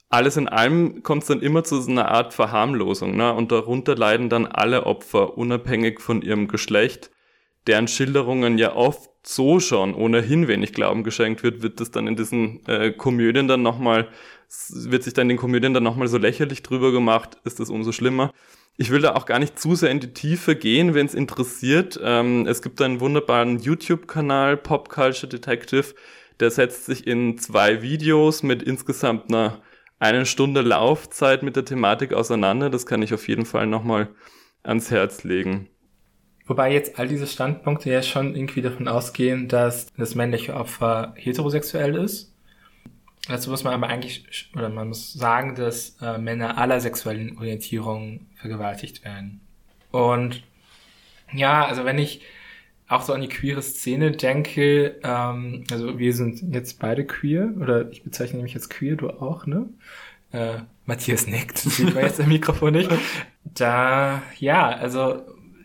[0.09, 3.33] Alles in allem kommt es dann immer zu so einer Art Verharmlosung, ne?
[3.33, 7.11] Und darunter leiden dann alle Opfer, unabhängig von ihrem Geschlecht,
[7.67, 12.15] deren Schilderungen ja oft so schon ohnehin wenig Glauben geschenkt wird, wird das dann in
[12.15, 14.07] diesen äh, Komödien dann nochmal,
[14.69, 17.91] wird sich dann in den Komödien dann nochmal so lächerlich drüber gemacht, ist das umso
[17.91, 18.33] schlimmer.
[18.77, 21.99] Ich will da auch gar nicht zu sehr in die Tiefe gehen, wenn es interessiert.
[22.03, 25.93] Ähm, es gibt einen wunderbaren YouTube-Kanal, Pop Culture Detective,
[26.39, 29.61] der setzt sich in zwei Videos mit insgesamt einer
[30.01, 32.71] eine Stunde Laufzeit mit der Thematik auseinander.
[32.71, 34.09] Das kann ich auf jeden Fall nochmal
[34.63, 35.69] ans Herz legen.
[36.51, 41.95] Wobei jetzt all diese Standpunkte ja schon irgendwie davon ausgehen, dass das männliche Opfer heterosexuell
[41.95, 42.33] ist.
[43.29, 48.27] Dazu muss man aber eigentlich, oder man muss sagen, dass äh, Männer aller sexuellen Orientierungen
[48.35, 49.39] vergewaltigt werden.
[49.91, 50.43] Und
[51.31, 52.21] ja, also wenn ich
[52.89, 57.89] auch so an die queere Szene denke, ähm, also wir sind jetzt beide queer, oder
[57.91, 59.69] ich bezeichne mich als queer, du auch, ne?
[60.33, 62.91] Äh, Matthias nickt, sieht man jetzt im Mikrofon nicht.
[63.53, 65.23] Da, ja, also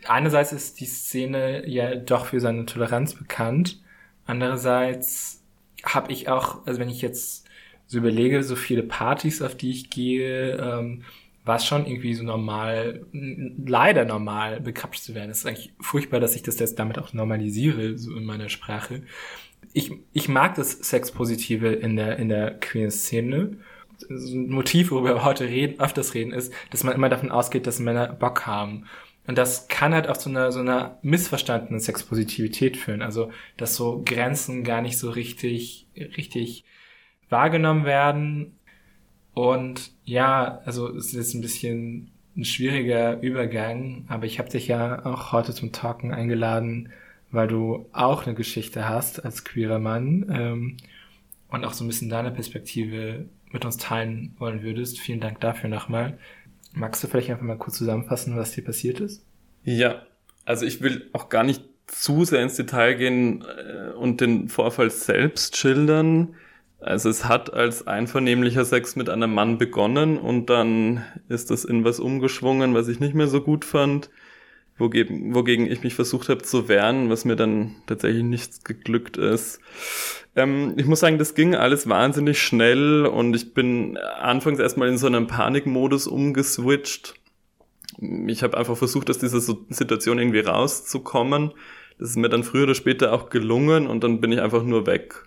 [0.08, 3.80] einerseits ist die Szene ja doch für seine Toleranz bekannt.
[4.26, 5.42] Andererseits
[5.84, 7.46] habe ich auch, also wenn ich jetzt
[7.86, 11.04] so überlege, so viele Partys, auf die ich gehe, ähm,
[11.44, 15.30] war es schon irgendwie so normal, leider normal, bekrapscht zu werden.
[15.30, 19.02] Es ist eigentlich furchtbar, dass ich das jetzt damit auch normalisiere, so in meiner Sprache.
[19.72, 23.58] Ich, ich mag das Sexpositive in der, in der queeren Szene.
[23.98, 27.68] So ein Motiv, worüber wir heute reden, öfters reden, ist, dass man immer davon ausgeht,
[27.68, 28.86] dass Männer Bock haben.
[29.26, 33.02] Und das kann halt auch zu einer, so einer missverstandenen Sexpositivität führen.
[33.02, 36.64] Also, dass so Grenzen gar nicht so richtig, richtig
[37.28, 38.58] wahrgenommen werden.
[39.34, 45.04] Und ja, also es ist ein bisschen ein schwieriger Übergang, aber ich habe dich ja
[45.04, 46.92] auch heute zum Talken eingeladen,
[47.30, 50.76] weil du auch eine Geschichte hast als queerer Mann ähm,
[51.48, 55.00] und auch so ein bisschen deine Perspektive mit uns teilen wollen würdest.
[55.00, 56.18] Vielen Dank dafür nochmal.
[56.78, 59.24] Magst du vielleicht einfach mal kurz zusammenfassen, was dir passiert ist?
[59.64, 60.02] Ja,
[60.44, 64.90] also ich will auch gar nicht zu sehr ins Detail gehen äh, und den Vorfall
[64.90, 66.34] selbst schildern.
[66.78, 71.82] Also es hat als einvernehmlicher Sex mit einem Mann begonnen und dann ist das in
[71.82, 74.10] was umgeschwungen, was ich nicht mehr so gut fand,
[74.78, 79.60] wogegen, wogegen ich mich versucht habe zu wehren, was mir dann tatsächlich nichts geglückt ist.
[80.34, 84.98] Ähm, ich muss sagen, das ging alles wahnsinnig schnell und ich bin anfangs erstmal in
[84.98, 87.14] so einem Panikmodus umgeswitcht.
[88.26, 91.52] Ich habe einfach versucht, aus dieser Situation irgendwie rauszukommen.
[91.98, 94.86] Das ist mir dann früher oder später auch gelungen und dann bin ich einfach nur
[94.86, 95.24] weg.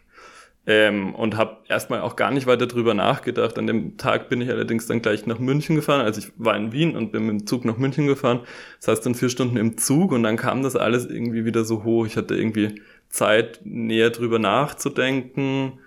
[0.66, 3.58] Ähm, und habe erstmal auch gar nicht weiter drüber nachgedacht.
[3.58, 6.02] An dem Tag bin ich allerdings dann gleich nach München gefahren.
[6.02, 8.42] Also ich war in Wien und bin mit dem Zug nach München gefahren.
[8.78, 11.84] Das heißt dann vier Stunden im Zug und dann kam das alles irgendwie wieder so
[11.84, 12.06] hoch.
[12.06, 15.80] Ich hatte irgendwie Zeit, näher drüber nachzudenken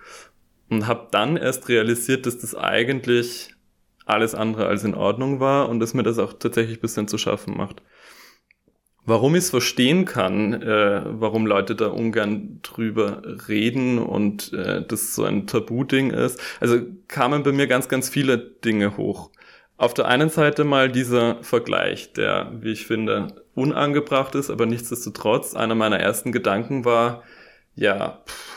[0.69, 3.55] und habe dann erst realisiert, dass das eigentlich
[4.05, 7.19] alles andere als in Ordnung war und dass mir das auch tatsächlich ein bisschen zu
[7.19, 7.83] schaffen macht.
[9.05, 15.17] Warum ich es verstehen kann, äh, warum Leute da ungern drüber reden und äh, das
[15.17, 19.31] so ein Tabu-Ding ist, also kamen bei mir ganz, ganz viele Dinge hoch.
[19.77, 25.55] Auf der einen Seite mal dieser Vergleich, der, wie ich finde, unangebracht ist, aber nichtsdestotrotz
[25.55, 27.25] einer meiner ersten Gedanken war,
[27.75, 28.53] ja, pff,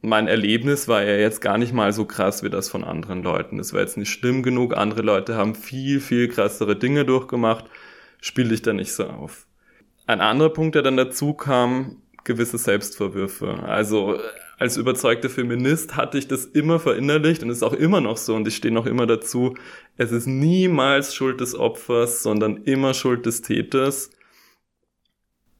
[0.00, 3.58] mein Erlebnis war ja jetzt gar nicht mal so krass wie das von anderen Leuten.
[3.58, 4.76] Es war jetzt nicht schlimm genug.
[4.76, 7.64] Andere Leute haben viel, viel krassere Dinge durchgemacht.
[8.20, 9.47] Spiel dich da nicht so auf.
[10.08, 13.62] Ein anderer Punkt, der dann dazu kam, gewisse Selbstvorwürfe.
[13.64, 14.18] Also
[14.56, 18.48] als überzeugter Feminist hatte ich das immer verinnerlicht und ist auch immer noch so und
[18.48, 19.54] ich stehe noch immer dazu.
[19.98, 24.10] Es ist niemals Schuld des Opfers, sondern immer Schuld des Täters.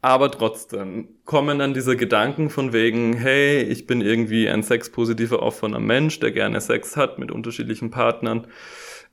[0.00, 5.78] Aber trotzdem kommen dann diese Gedanken von wegen, hey, ich bin irgendwie ein sexpositiver offener
[5.78, 8.46] Mensch, der gerne Sex hat mit unterschiedlichen Partnern.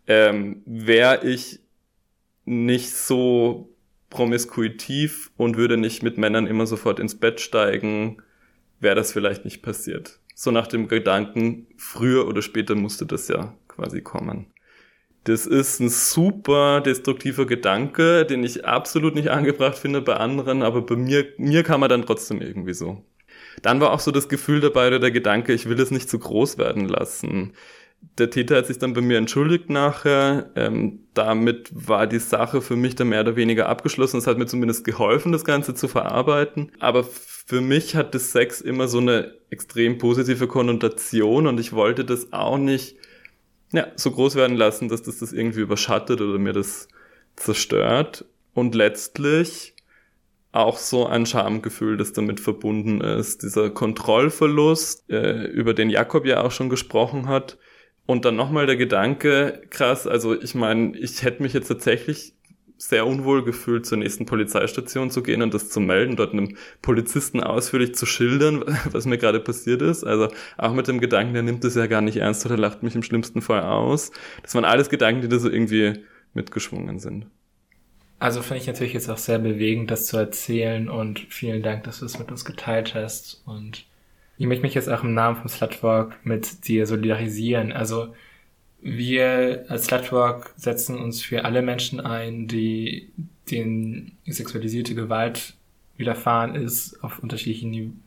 [0.07, 1.59] Ähm, Wäre ich
[2.45, 3.74] nicht so
[4.15, 8.21] promiskuitiv und würde nicht mit Männern immer sofort ins Bett steigen,
[8.79, 10.19] wäre das vielleicht nicht passiert.
[10.33, 14.47] So nach dem Gedanken, früher oder später musste das ja quasi kommen.
[15.25, 20.81] Das ist ein super destruktiver Gedanke, den ich absolut nicht angebracht finde bei anderen, aber
[20.81, 23.03] bei mir, mir kam er dann trotzdem irgendwie so.
[23.63, 26.19] Dann war auch so das Gefühl dabei oder der Gedanke, ich will es nicht zu
[26.19, 27.53] groß werden lassen.
[28.17, 30.51] Der Täter hat sich dann bei mir entschuldigt nachher.
[30.55, 34.17] Ähm, damit war die Sache für mich dann mehr oder weniger abgeschlossen.
[34.17, 36.71] Es hat mir zumindest geholfen, das Ganze zu verarbeiten.
[36.79, 42.05] Aber für mich hat das Sex immer so eine extrem positive Konnotation und ich wollte
[42.05, 42.95] das auch nicht
[43.71, 46.87] ja, so groß werden lassen, dass das das irgendwie überschattet oder mir das
[47.35, 48.25] zerstört.
[48.53, 49.75] Und letztlich
[50.55, 53.43] auch so ein Schamgefühl, das damit verbunden ist.
[53.43, 57.57] Dieser Kontrollverlust, äh, über den Jakob ja auch schon gesprochen hat.
[58.05, 62.33] Und dann nochmal der Gedanke, krass, also ich meine, ich hätte mich jetzt tatsächlich
[62.77, 67.41] sehr unwohl gefühlt, zur nächsten Polizeistation zu gehen und das zu melden, dort einem Polizisten
[67.41, 70.03] ausführlich zu schildern, was mir gerade passiert ist.
[70.03, 72.95] Also auch mit dem Gedanken, der nimmt es ja gar nicht ernst oder lacht mich
[72.95, 74.11] im schlimmsten Fall aus.
[74.43, 75.93] Das waren alles Gedanken, die da so irgendwie
[76.33, 77.27] mitgeschwungen sind.
[78.19, 81.99] Also finde ich natürlich jetzt auch sehr bewegend, das zu erzählen und vielen Dank, dass
[81.99, 83.41] du es mit uns geteilt hast.
[83.45, 83.85] Und
[84.37, 87.71] ich möchte mich jetzt auch im Namen vom Slutwalk mit dir solidarisieren.
[87.71, 88.13] Also
[88.81, 93.09] wir als Slutwalk setzen uns für alle Menschen ein, die
[93.49, 95.53] den sexualisierte Gewalt
[95.97, 98.01] widerfahren ist, auf unterschiedlichen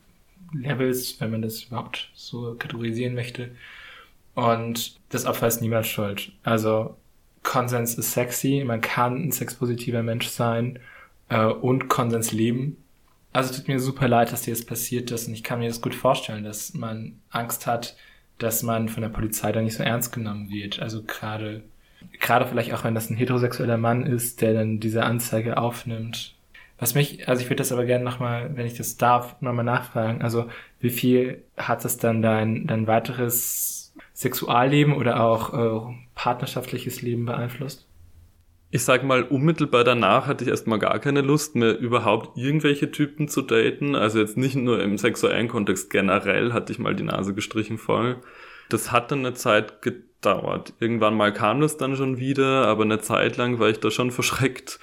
[0.52, 3.50] Levels, wenn man das überhaupt so kategorisieren möchte.
[4.34, 6.32] Und das Opfer ist niemals schuld.
[6.42, 6.96] Also
[7.42, 10.78] Konsens ist sexy, man kann ein sexpositiver Mensch sein
[11.28, 12.76] äh, und Konsens leben.
[13.32, 15.80] Also tut mir super leid, dass dir das passiert ist und ich kann mir das
[15.80, 17.96] gut vorstellen, dass man Angst hat,
[18.38, 20.80] dass man von der Polizei da nicht so ernst genommen wird.
[20.80, 21.62] Also gerade,
[22.20, 26.34] gerade vielleicht auch, wenn das ein heterosexueller Mann ist, der dann diese Anzeige aufnimmt.
[26.78, 30.22] Was mich, also ich würde das aber gerne nochmal, wenn ich das darf, nochmal nachfragen.
[30.22, 30.48] Also
[30.80, 35.54] wie viel hat das dann dein, dein weiteres Sexualleben oder auch
[35.90, 37.87] äh, partnerschaftliches Leben beeinflusst?
[38.70, 43.26] Ich sag mal, unmittelbar danach hatte ich erstmal gar keine Lust mehr, überhaupt irgendwelche Typen
[43.28, 43.94] zu daten.
[43.94, 48.16] Also jetzt nicht nur im sexuellen Kontext, generell hatte ich mal die Nase gestrichen voll.
[48.68, 50.74] Das hat dann eine Zeit gedauert.
[50.80, 54.10] Irgendwann mal kam das dann schon wieder, aber eine Zeit lang war ich da schon
[54.10, 54.78] verschreckt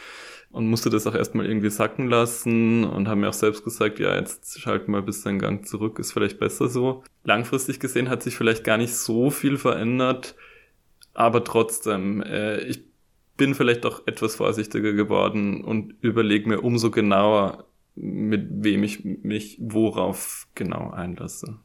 [0.49, 4.15] und musste das auch erstmal irgendwie sacken lassen und habe mir auch selbst gesagt, ja,
[4.15, 7.03] jetzt schalten mal ein bisschen Gang zurück, ist vielleicht besser so.
[7.23, 10.33] Langfristig gesehen hat sich vielleicht gar nicht so viel verändert,
[11.13, 12.83] aber trotzdem, äh, ich
[13.37, 19.57] bin vielleicht auch etwas vorsichtiger geworden und überlege mir umso genauer, mit wem ich mich
[19.59, 21.57] worauf genau einlasse.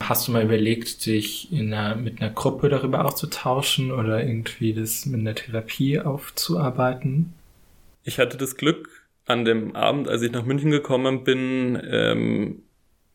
[0.00, 5.06] Hast du mal überlegt, dich in einer, mit einer Gruppe darüber auszutauschen oder irgendwie das
[5.06, 7.32] mit einer Therapie aufzuarbeiten?
[8.02, 12.62] Ich hatte das Glück, an dem Abend, als ich nach München gekommen bin, ähm,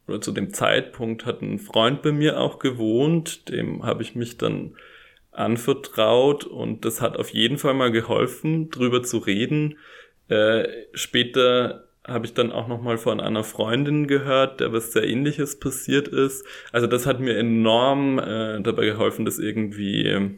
[0.08, 4.38] oder zu dem Zeitpunkt hat ein Freund bei mir auch gewohnt, dem habe ich mich
[4.38, 4.72] dann
[5.40, 9.78] anvertraut und das hat auf jeden Fall mal geholfen, drüber zu reden.
[10.28, 15.08] Äh, später habe ich dann auch noch mal von einer Freundin gehört, der was sehr
[15.08, 16.46] ähnliches passiert ist.
[16.72, 20.30] Also das hat mir enorm äh, dabei geholfen, das irgendwie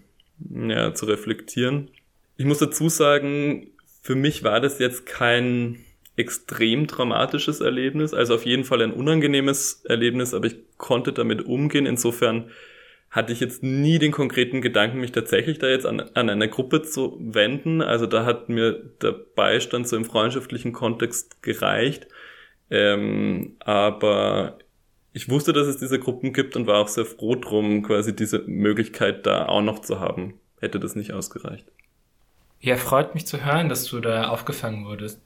[0.49, 1.89] ja, zu reflektieren.
[2.37, 3.67] Ich muss dazu sagen,
[4.01, 5.79] für mich war das jetzt kein
[6.15, 11.85] extrem traumatisches Erlebnis, also auf jeden Fall ein unangenehmes Erlebnis, aber ich konnte damit umgehen.
[11.85, 12.49] Insofern
[13.11, 16.81] hatte ich jetzt nie den konkreten Gedanken, mich tatsächlich da jetzt an, an eine Gruppe
[16.81, 17.81] zu wenden.
[17.81, 22.07] Also da hat mir der Beistand so im freundschaftlichen Kontext gereicht.
[22.69, 24.57] Ähm, aber
[25.11, 28.39] ich wusste, dass es diese Gruppen gibt und war auch sehr froh drum, quasi diese
[28.39, 30.39] Möglichkeit da auch noch zu haben.
[30.61, 31.67] hätte das nicht ausgereicht.
[32.61, 35.21] Ja, freut mich zu hören, dass du da aufgefangen wurdest.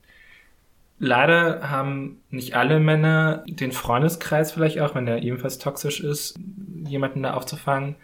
[0.98, 6.40] Leider haben nicht alle Männer den Freundeskreis vielleicht auch, wenn der ebenfalls toxisch ist,
[6.88, 7.96] jemanden da aufzufangen.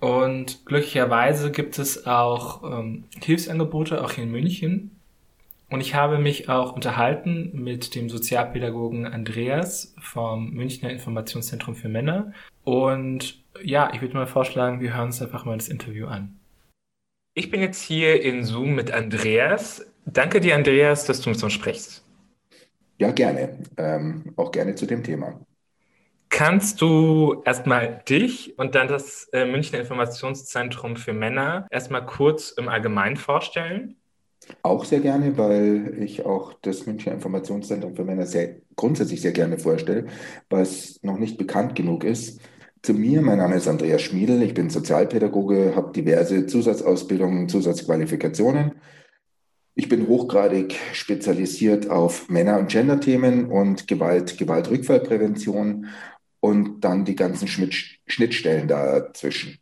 [0.00, 4.92] Und glücklicherweise gibt es auch ähm, Hilfsangebote, auch hier in München.
[5.70, 12.32] Und ich habe mich auch unterhalten mit dem Sozialpädagogen Andreas vom Münchner Informationszentrum für Männer.
[12.64, 16.38] Und ja, ich würde mal vorschlagen, wir hören uns einfach mal das Interview an.
[17.34, 19.87] Ich bin jetzt hier in Zoom mit Andreas.
[20.12, 22.04] Danke dir, Andreas, dass du mit uns sprichst.
[22.98, 23.58] Ja, gerne.
[23.76, 25.40] Ähm, auch gerne zu dem Thema.
[26.30, 32.68] Kannst du erstmal dich und dann das äh, Münchner Informationszentrum für Männer erstmal kurz im
[32.68, 33.96] Allgemeinen vorstellen?
[34.62, 39.58] Auch sehr gerne, weil ich auch das Münchner Informationszentrum für Männer sehr, grundsätzlich sehr gerne
[39.58, 40.06] vorstelle,
[40.48, 42.40] was noch nicht bekannt genug ist.
[42.82, 48.72] Zu mir, mein Name ist Andreas Schmiedel, ich bin Sozialpädagoge, habe diverse Zusatzausbildungen, Zusatzqualifikationen.
[49.80, 55.86] Ich bin hochgradig spezialisiert auf Männer- und Gender-Themen und Gewalt, Gewaltrückfallprävention
[56.40, 59.58] und dann die ganzen Schnittstellen dazwischen.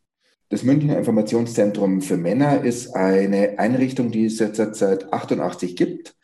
[0.49, 6.17] Das Münchner Informationszentrum für Männer ist eine Einrichtung, die es jetzt seit 88 gibt.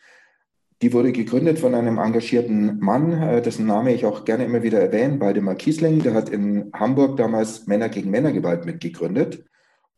[0.80, 4.80] Die wurde gegründet von einem engagierten Mann, äh, dessen Name ich auch gerne immer wieder
[4.80, 6.02] erwähne, Waldemar Kiesling.
[6.02, 9.44] Der hat in Hamburg damals Männer gegen Männergewalt mitgegründet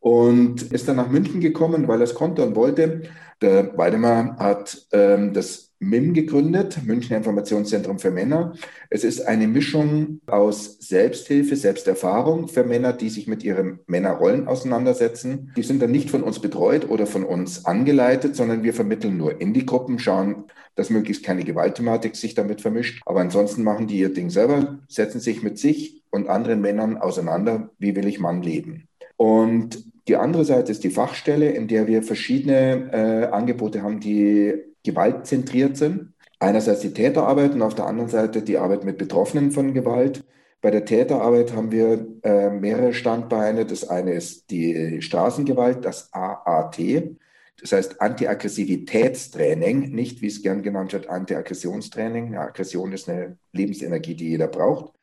[0.05, 3.01] und ist dann nach München gekommen, weil er es konnte und wollte.
[3.41, 8.53] Der Waldemar hat ähm, das MIM gegründet, Münchner Informationszentrum für Männer.
[8.91, 15.51] Es ist eine Mischung aus Selbsthilfe, Selbsterfahrung für Männer, die sich mit ihren Männerrollen auseinandersetzen.
[15.57, 19.41] Die sind dann nicht von uns betreut oder von uns angeleitet, sondern wir vermitteln nur
[19.41, 20.43] in die Gruppen, schauen,
[20.75, 23.01] dass möglichst keine Gewaltthematik sich damit vermischt.
[23.07, 27.71] Aber ansonsten machen die ihr Ding selber, setzen sich mit sich und anderen Männern auseinander,
[27.79, 28.87] wie will ich Mann leben.
[29.17, 34.53] Und die andere Seite ist die Fachstelle, in der wir verschiedene äh, Angebote haben, die
[34.83, 36.13] gewaltzentriert sind.
[36.39, 40.23] Einerseits die Täterarbeit und auf der anderen Seite die Arbeit mit Betroffenen von Gewalt.
[40.61, 43.65] Bei der Täterarbeit haben wir äh, mehrere Standbeine.
[43.65, 46.79] Das eine ist die Straßengewalt, das AAT.
[47.61, 52.33] Das heißt Antiaggressivitätstraining, nicht wie es gern genannt wird, Antiaggressionstraining.
[52.33, 54.93] Ja, Aggression ist eine Lebensenergie, die jeder braucht.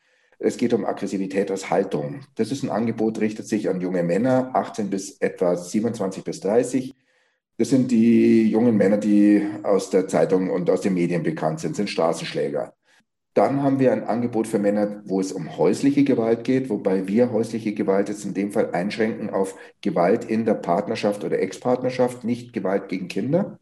[0.44, 2.20] Es geht um Aggressivität als Haltung.
[2.34, 6.94] Das ist ein Angebot, richtet sich an junge Männer, 18 bis etwa 27 bis 30,
[7.58, 11.76] das sind die jungen Männer, die aus der Zeitung und aus den Medien bekannt sind,
[11.76, 12.74] sind Straßenschläger.
[13.34, 17.30] Dann haben wir ein Angebot für Männer, wo es um häusliche Gewalt geht, wobei wir
[17.30, 22.52] häusliche Gewalt jetzt in dem Fall einschränken auf Gewalt in der Partnerschaft oder Ex-Partnerschaft, nicht
[22.52, 23.58] Gewalt gegen Kinder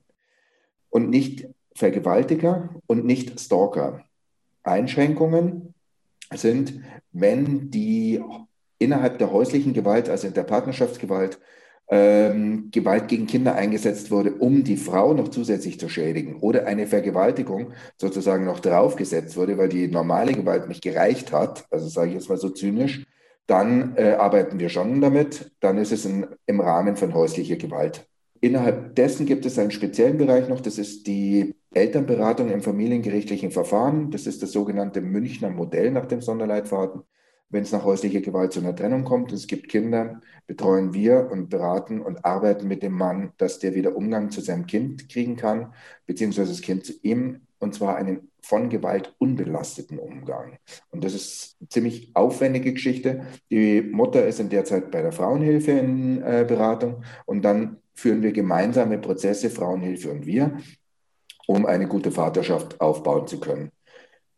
[0.89, 4.05] und nicht Vergewaltiger und nicht Stalker.
[4.62, 5.70] Einschränkungen
[6.35, 6.81] sind,
[7.12, 8.20] wenn die
[8.78, 11.39] innerhalb der häuslichen Gewalt, also in der Partnerschaftsgewalt,
[11.91, 16.87] ähm, Gewalt gegen Kinder eingesetzt wurde, um die Frau noch zusätzlich zu schädigen oder eine
[16.87, 22.14] Vergewaltigung sozusagen noch draufgesetzt wurde, weil die normale Gewalt nicht gereicht hat, also sage ich
[22.14, 23.05] jetzt mal so zynisch,
[23.47, 28.09] dann äh, arbeiten wir schon damit, dann ist es in, im Rahmen von häuslicher Gewalt.
[28.41, 34.11] Innerhalb dessen gibt es einen speziellen Bereich noch, das ist die Elternberatung im familiengerichtlichen Verfahren.
[34.11, 37.03] Das ist das sogenannte Münchner Modell nach dem Sonderleitfaden
[37.51, 41.51] wenn es nach häuslicher Gewalt zu einer Trennung kommt, es gibt Kinder, betreuen wir und
[41.51, 45.74] beraten und arbeiten mit dem Mann, dass der wieder Umgang zu seinem Kind kriegen kann,
[46.07, 50.58] beziehungsweise das Kind zu ihm, und zwar einen von Gewalt unbelasteten Umgang.
[50.90, 53.26] Und das ist eine ziemlich aufwendige Geschichte.
[53.50, 58.22] Die Mutter ist in der Zeit bei der Frauenhilfe in äh, Beratung und dann führen
[58.22, 60.58] wir gemeinsame Prozesse, Frauenhilfe und wir,
[61.46, 63.70] um eine gute Vaterschaft aufbauen zu können.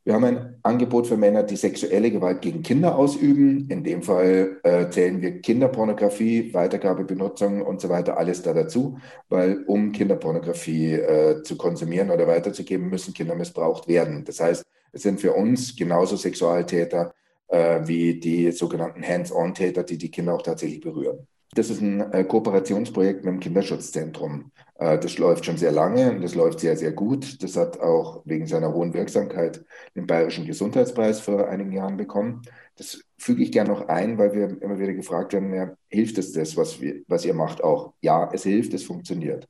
[0.05, 3.69] Wir haben ein Angebot für Männer, die sexuelle Gewalt gegen Kinder ausüben.
[3.71, 8.99] In dem Fall äh, zählen wir Kinderpornografie, Weitergabe, Benutzung und so weiter, alles da dazu,
[9.29, 14.25] weil um Kinderpornografie äh, zu konsumieren oder weiterzugeben, müssen Kinder missbraucht werden.
[14.25, 17.15] Das heißt, es sind für uns genauso Sexualtäter
[17.47, 21.29] äh, wie die sogenannten Hands-on-Täter, die die Kinder auch tatsächlich berühren.
[21.55, 24.53] Das ist ein äh, Kooperationsprojekt mit dem Kinderschutzzentrum.
[24.79, 27.43] Äh, das läuft schon sehr lange und das läuft sehr, sehr gut.
[27.43, 29.63] Das hat auch wegen seiner hohen Wirksamkeit
[29.95, 32.43] den Bayerischen Gesundheitspreis vor einigen Jahren bekommen.
[32.77, 36.33] Das füge ich gerne noch ein, weil wir immer wieder gefragt werden, ja, hilft es
[36.33, 37.93] das, was, wir, was ihr macht auch?
[38.01, 39.47] Ja, es hilft, es funktioniert.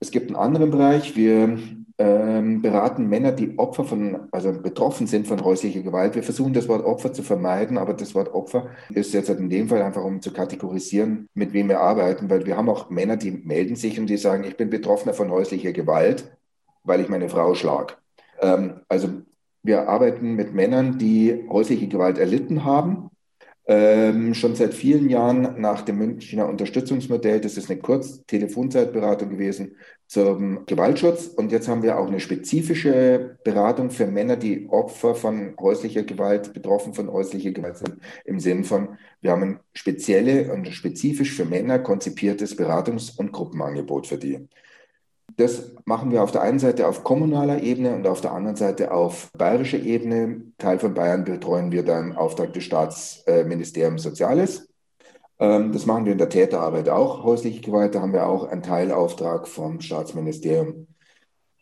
[0.00, 1.14] Es gibt einen anderen Bereich.
[1.14, 1.56] Wir
[1.98, 6.14] ähm, beraten Männer, die Opfer von, also betroffen sind von häuslicher Gewalt.
[6.14, 9.68] Wir versuchen das Wort Opfer zu vermeiden, aber das Wort Opfer ist jetzt in dem
[9.68, 13.30] Fall einfach, um zu kategorisieren, mit wem wir arbeiten, weil wir haben auch Männer, die
[13.30, 16.36] melden sich und die sagen, ich bin Betroffener von häuslicher Gewalt,
[16.84, 17.98] weil ich meine Frau schlag.
[18.40, 19.08] Ähm, also
[19.62, 23.10] wir arbeiten mit Männern, die häusliche Gewalt erlitten haben,
[23.66, 27.40] ähm, schon seit vielen Jahren nach dem Münchner Unterstützungsmodell.
[27.40, 29.76] Das ist eine Kurz-Telefonzeitberatung gewesen
[30.12, 31.28] zum Gewaltschutz.
[31.28, 36.52] Und jetzt haben wir auch eine spezifische Beratung für Männer, die Opfer von häuslicher Gewalt,
[36.52, 37.96] betroffen von häuslicher Gewalt sind,
[38.26, 44.06] im Sinn von, wir haben ein spezielle und spezifisch für Männer konzipiertes Beratungs- und Gruppenangebot
[44.06, 44.46] für die.
[45.38, 48.92] Das machen wir auf der einen Seite auf kommunaler Ebene und auf der anderen Seite
[48.92, 50.42] auf bayerischer Ebene.
[50.58, 54.68] Teil von Bayern betreuen wir dann im Auftrag des Staatsministeriums Soziales.
[55.42, 57.24] Ähm, das machen wir in der Täterarbeit auch.
[57.24, 60.86] Häusliche Gewalt, da haben wir auch einen Teilauftrag vom Staatsministerium.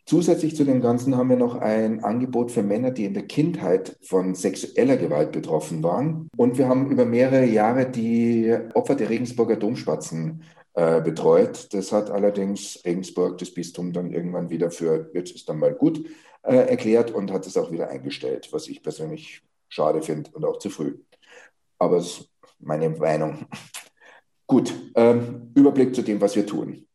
[0.05, 3.97] Zusätzlich zu dem Ganzen haben wir noch ein Angebot für Männer, die in der Kindheit
[4.03, 6.29] von sexueller Gewalt betroffen waren.
[6.37, 10.43] Und wir haben über mehrere Jahre die Opfer der Regensburger Domspatzen
[10.75, 11.73] äh, betreut.
[11.73, 16.05] Das hat allerdings Regensburg, das Bistum, dann irgendwann wieder für, jetzt ist dann mal gut,
[16.43, 20.59] äh, erklärt und hat es auch wieder eingestellt, was ich persönlich schade finde und auch
[20.59, 20.99] zu früh.
[21.79, 22.30] Aber es
[22.61, 23.45] meine Meinung.
[24.47, 26.85] Gut, ähm, Überblick zu dem, was wir tun.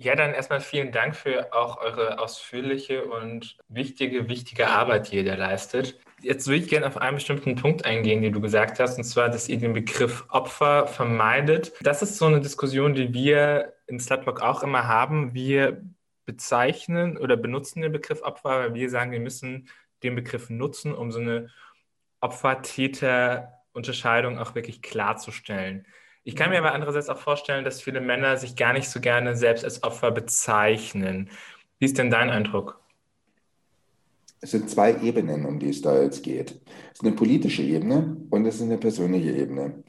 [0.00, 5.24] Ja, dann erstmal vielen Dank für auch eure ausführliche und wichtige, wichtige Arbeit, die ihr
[5.24, 5.98] da leistet.
[6.22, 9.28] Jetzt würde ich gerne auf einen bestimmten Punkt eingehen, den du gesagt hast, und zwar,
[9.28, 11.72] dass ihr den Begriff Opfer vermeidet.
[11.80, 15.34] Das ist so eine Diskussion, die wir in Slutblock auch immer haben.
[15.34, 15.82] Wir
[16.26, 19.68] bezeichnen oder benutzen den Begriff Opfer, weil wir sagen, wir müssen
[20.04, 21.50] den Begriff nutzen, um so eine
[23.78, 25.86] Opfer-Täter-Unterscheidung auch wirklich klarzustellen.
[26.24, 29.36] Ich kann mir aber andererseits auch vorstellen, dass viele Männer sich gar nicht so gerne
[29.36, 31.30] selbst als Opfer bezeichnen.
[31.78, 32.80] Wie ist denn dein Eindruck?
[34.40, 36.60] Es sind zwei Ebenen, um die es da jetzt geht.
[36.92, 39.82] Es ist eine politische Ebene und es ist eine persönliche Ebene.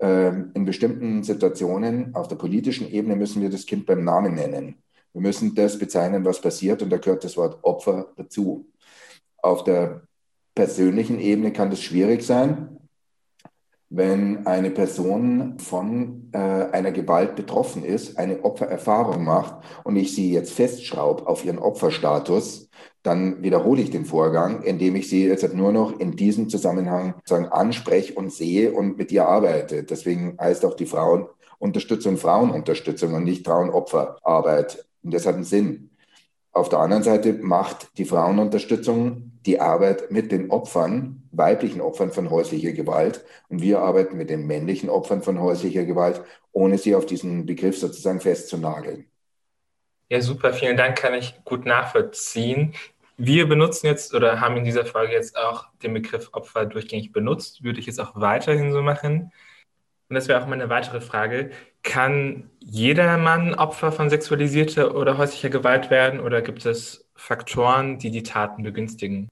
[0.00, 4.76] Ähm, in bestimmten Situationen auf der politischen Ebene müssen wir das Kind beim Namen nennen.
[5.12, 8.66] Wir müssen das bezeichnen, was passiert und da gehört das Wort Opfer dazu.
[9.38, 10.02] Auf der
[10.54, 12.77] persönlichen Ebene kann das schwierig sein,
[13.90, 20.32] wenn eine Person von äh, einer Gewalt betroffen ist, eine Opfererfahrung macht und ich sie
[20.32, 22.68] jetzt festschraube auf ihren Opferstatus,
[23.02, 27.46] dann wiederhole ich den Vorgang, indem ich sie jetzt nur noch in diesem Zusammenhang sagen,
[27.46, 29.84] anspreche und sehe und mit ihr arbeite.
[29.84, 34.84] Deswegen heißt auch die Frauenunterstützung Frauenunterstützung und nicht Frauenopferarbeit.
[35.02, 35.90] Und das hat einen Sinn.
[36.52, 42.28] Auf der anderen Seite macht die Frauenunterstützung die Arbeit mit den Opfern, weiblichen Opfern von
[42.28, 43.24] häuslicher Gewalt.
[43.48, 46.20] Und wir arbeiten mit den männlichen Opfern von häuslicher Gewalt,
[46.52, 49.06] ohne sie auf diesen Begriff sozusagen festzunageln.
[50.10, 52.74] Ja, super, vielen Dank, kann ich gut nachvollziehen.
[53.16, 57.64] Wir benutzen jetzt oder haben in dieser Folge jetzt auch den Begriff Opfer durchgängig benutzt,
[57.64, 59.32] würde ich jetzt auch weiterhin so machen.
[60.10, 61.52] Und das wäre auch meine weitere Frage.
[61.82, 68.10] Kann jeder Mann Opfer von sexualisierter oder häuslicher Gewalt werden oder gibt es Faktoren, die
[68.10, 69.28] die Taten begünstigen?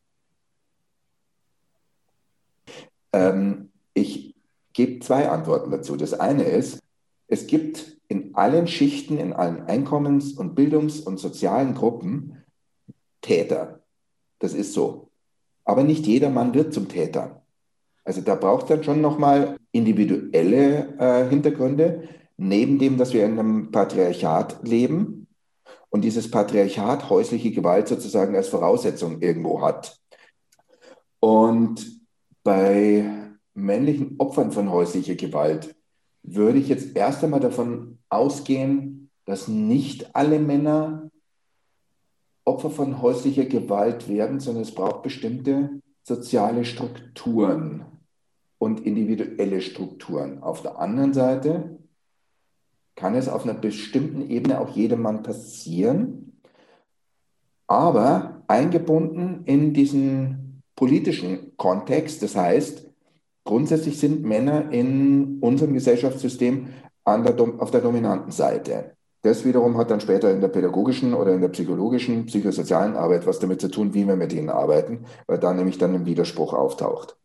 [3.13, 4.35] Ähm, ich
[4.73, 5.97] gebe zwei Antworten dazu.
[5.97, 6.81] Das eine ist,
[7.29, 12.45] es gibt in allen Schichten, in allen Einkommens- und Bildungs- und sozialen Gruppen
[13.21, 13.81] Täter.
[14.39, 15.11] Das ist so.
[15.65, 17.43] Aber nicht jeder Mann wird zum Täter.
[18.05, 23.39] Also da braucht es dann schon nochmal individuelle äh, Hintergründe, neben dem, dass wir in
[23.39, 25.27] einem Patriarchat leben
[25.91, 29.99] und dieses Patriarchat häusliche Gewalt sozusagen als Voraussetzung irgendwo hat.
[31.19, 31.96] Und
[32.47, 33.05] bei
[33.55, 35.75] männlichen Opfern von häuslicher Gewalt
[36.23, 41.11] würde ich jetzt erst einmal davon ausgehen, dass nicht alle Männer
[42.45, 47.85] Opfer von häuslicher Gewalt werden, sondern es braucht bestimmte soziale Strukturen
[48.59, 50.41] und individuelle Strukturen.
[50.41, 51.81] Auf der anderen Seite
[52.95, 56.41] kann es auf einer bestimmten Ebene auch jedem Mann passieren,
[57.67, 60.46] aber eingebunden in diesen
[60.77, 62.23] politischen Kontext.
[62.23, 62.87] Das heißt,
[63.45, 66.69] grundsätzlich sind Männer in unserem Gesellschaftssystem
[67.07, 68.97] der, auf der dominanten Seite.
[69.23, 73.41] Das wiederum hat dann später in der pädagogischen oder in der psychologischen, psychosozialen Arbeit was
[73.41, 77.17] damit zu tun, wie wir mit ihnen arbeiten, weil da nämlich dann ein Widerspruch auftaucht.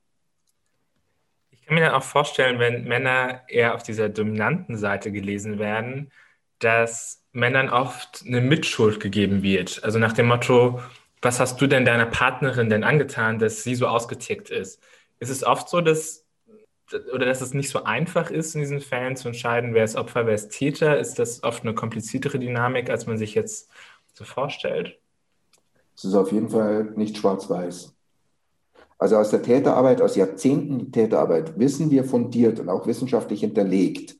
[1.51, 6.11] Ich kann mir dann auch vorstellen, wenn Männer eher auf dieser dominanten Seite gelesen werden,
[6.57, 9.83] dass Männern oft eine Mitschuld gegeben wird.
[9.83, 10.79] Also nach dem Motto,
[11.21, 14.81] was hast du denn deiner Partnerin denn angetan, dass sie so ausgetickt ist?
[15.19, 16.25] Ist es oft so, dass
[17.13, 20.25] oder dass es nicht so einfach ist, in diesen Fällen zu entscheiden, wer ist Opfer,
[20.25, 20.99] wer ist Täter?
[20.99, 23.69] Ist das oft eine kompliziertere Dynamik, als man sich jetzt
[24.13, 24.99] so vorstellt?
[25.95, 27.93] Es ist auf jeden Fall nicht schwarz-weiß.
[28.97, 34.15] Also aus der Täterarbeit, aus Jahrzehnten Täterarbeit, wissen wir fundiert und auch wissenschaftlich hinterlegt,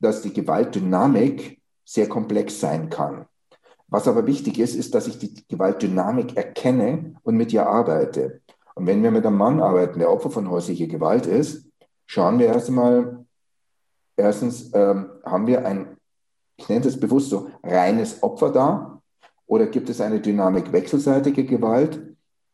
[0.00, 3.26] dass die Gewaltdynamik sehr komplex sein kann.
[3.92, 8.40] Was aber wichtig ist, ist, dass ich die Gewaltdynamik erkenne und mit ihr arbeite.
[8.74, 11.66] Und wenn wir mit einem Mann arbeiten, der Opfer von häuslicher Gewalt ist,
[12.06, 13.26] schauen wir erst einmal,
[14.16, 15.98] erstens ähm, haben wir ein,
[16.56, 19.02] ich nenne es bewusst so, reines Opfer da
[19.46, 22.00] oder gibt es eine Dynamik wechselseitige Gewalt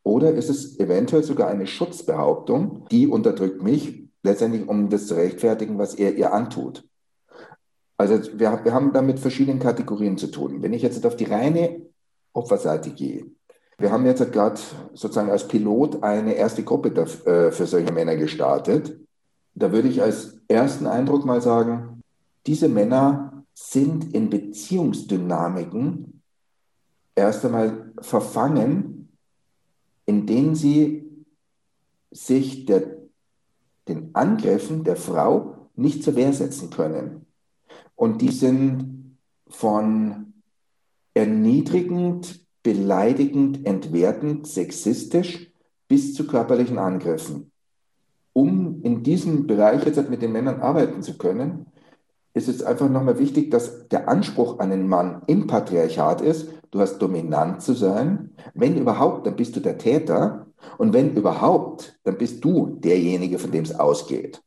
[0.02, 5.78] oder ist es eventuell sogar eine Schutzbehauptung, die unterdrückt mich letztendlich, um das zu rechtfertigen,
[5.78, 6.84] was er ihr antut.
[7.98, 10.62] Also wir, wir haben da mit verschiedenen Kategorien zu tun.
[10.62, 11.82] Wenn ich jetzt auf die reine
[12.32, 13.26] Opferseite gehe,
[13.76, 14.60] wir haben jetzt gerade
[14.94, 18.98] sozusagen als Pilot eine erste Gruppe äh, für solche Männer gestartet.
[19.54, 22.02] Da würde ich als ersten Eindruck mal sagen,
[22.46, 26.22] diese Männer sind in Beziehungsdynamiken
[27.14, 29.08] erst einmal verfangen,
[30.06, 31.24] in denen sie
[32.10, 32.96] sich der,
[33.86, 37.27] den Angriffen der Frau nicht zur Wehr setzen können.
[37.98, 39.16] Und die sind
[39.48, 40.34] von
[41.14, 45.50] erniedrigend beleidigend, entwertend, sexistisch
[45.88, 47.50] bis zu körperlichen Angriffen.
[48.32, 51.66] Um in diesem Bereich jetzt mit den Männern arbeiten zu können,
[52.34, 56.78] ist es einfach nochmal wichtig, dass der Anspruch an einen Mann im Patriarchat ist, du
[56.78, 58.30] hast dominant zu sein.
[58.54, 60.46] Wenn überhaupt, dann bist du der Täter.
[60.76, 64.40] Und wenn überhaupt, dann bist du derjenige, von dem es ausgeht.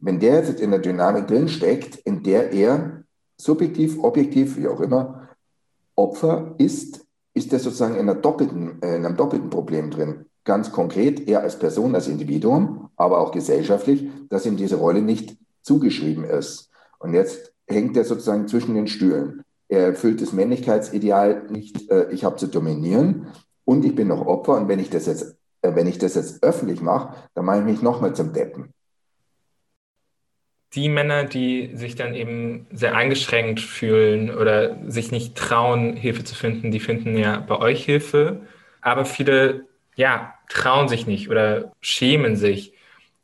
[0.00, 3.02] Wenn der jetzt in der Dynamik drinsteckt, in der er
[3.36, 5.28] subjektiv, objektiv, wie auch immer,
[5.96, 10.26] Opfer ist, ist er sozusagen in, doppelten, äh, in einem doppelten Problem drin.
[10.44, 15.36] Ganz konkret, er als Person, als Individuum, aber auch gesellschaftlich, dass ihm diese Rolle nicht
[15.62, 16.70] zugeschrieben ist.
[17.00, 19.42] Und jetzt hängt er sozusagen zwischen den Stühlen.
[19.68, 23.26] Er erfüllt das Männlichkeitsideal nicht, äh, ich habe zu dominieren
[23.64, 24.56] und ich bin noch Opfer.
[24.56, 27.64] Und wenn ich das jetzt, äh, wenn ich das jetzt öffentlich mache, dann mache ich
[27.64, 28.72] mich nochmal zum Deppen
[30.74, 36.34] die Männer, die sich dann eben sehr eingeschränkt fühlen oder sich nicht trauen, Hilfe zu
[36.34, 38.40] finden, die finden ja bei euch Hilfe.
[38.82, 39.66] Aber viele,
[39.96, 42.74] ja, trauen sich nicht oder schämen sich.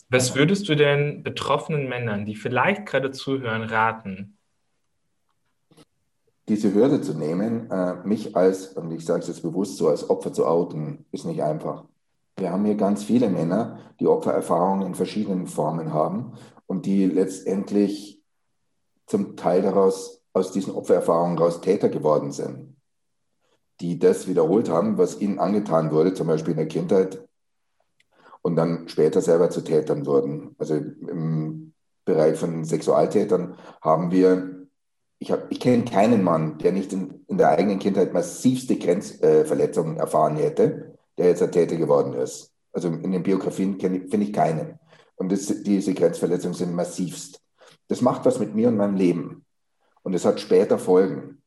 [0.09, 4.37] Was würdest du denn betroffenen Männern, die vielleicht gerade zuhören, raten?
[6.49, 10.09] Diese Hürde zu nehmen, äh, mich als, und ich sage es jetzt bewusst so, als
[10.09, 11.85] Opfer zu outen, ist nicht einfach.
[12.37, 16.32] Wir haben hier ganz viele Männer, die Opfererfahrungen in verschiedenen Formen haben
[16.66, 18.22] und die letztendlich
[19.07, 22.76] zum Teil daraus, aus diesen Opfererfahrungen raus Täter geworden sind,
[23.80, 27.24] die das wiederholt haben, was ihnen angetan wurde, zum Beispiel in der Kindheit,
[28.43, 30.55] und dann später selber zu Tätern wurden.
[30.59, 31.72] Also im
[32.05, 34.66] Bereich von Sexualtätern haben wir,
[35.18, 40.01] ich, ich kenne keinen Mann, der nicht in, in der eigenen Kindheit massivste Grenzverletzungen äh,
[40.01, 42.53] erfahren hätte, der jetzt ein Täter geworden ist.
[42.73, 44.79] Also in den Biografien finde ich keinen.
[45.17, 47.41] Und das, diese Grenzverletzungen sind massivst.
[47.89, 49.45] Das macht was mit mir und meinem Leben.
[50.03, 51.41] Und es hat später Folgen.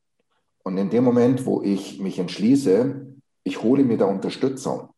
[0.64, 3.06] Und in dem Moment, wo ich mich entschließe,
[3.44, 4.90] ich hole mir da Unterstützung,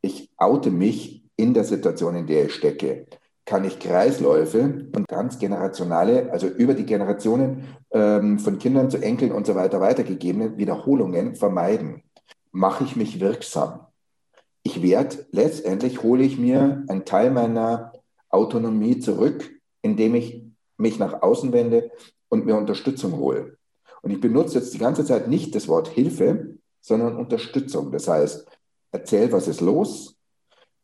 [0.00, 3.06] ich oute mich in der Situation, in der ich stecke,
[3.44, 9.46] kann ich Kreisläufe und transgenerationale, also über die Generationen ähm, von Kindern zu Enkeln und
[9.46, 12.02] so weiter weitergegebene Wiederholungen vermeiden.
[12.52, 13.86] Mache ich mich wirksam
[14.62, 17.92] ich werde, letztendlich hole ich mir einen Teil meiner
[18.28, 19.50] Autonomie zurück,
[19.82, 20.44] indem ich
[20.76, 21.90] mich nach außen wende
[22.28, 23.58] und mir Unterstützung hole.
[24.02, 27.92] Und ich benutze jetzt die ganze Zeit nicht das Wort Hilfe, sondern Unterstützung.
[27.92, 28.46] Das heißt,
[28.90, 30.16] erzähl, was ist los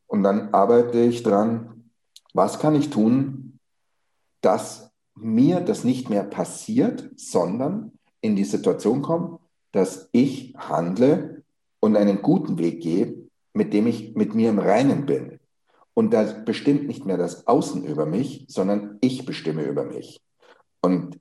[0.07, 1.91] und dann arbeite ich dran,
[2.35, 3.59] was kann ich tun,
[4.41, 9.39] dass mir das nicht mehr passiert, sondern in die Situation komme,
[9.72, 11.43] dass ich handle
[11.81, 13.18] und einen guten Weg gehe,
[13.53, 15.39] mit dem ich mit mir im Reinen bin.
[15.95, 20.21] Und da bestimmt nicht mehr das Außen über mich, sondern ich bestimme über mich.
[20.81, 21.19] Und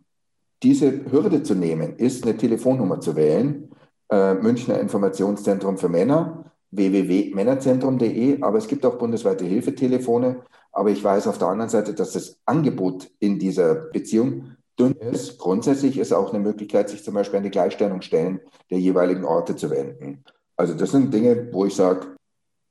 [0.63, 3.71] diese Hürde zu nehmen, ist eine Telefonnummer zu wählen.
[4.09, 10.43] Äh, Münchner Informationszentrum für Männer, www.männerzentrum.de, aber es gibt auch bundesweite Hilfetelefone.
[10.71, 15.39] Aber ich weiß auf der anderen Seite, dass das Angebot in dieser Beziehung dünn ist.
[15.39, 19.69] Grundsätzlich ist auch eine Möglichkeit, sich zum Beispiel an die Gleichstellungsstellen der jeweiligen Orte zu
[19.69, 20.23] wenden.
[20.55, 22.16] Also das sind Dinge, wo ich sage,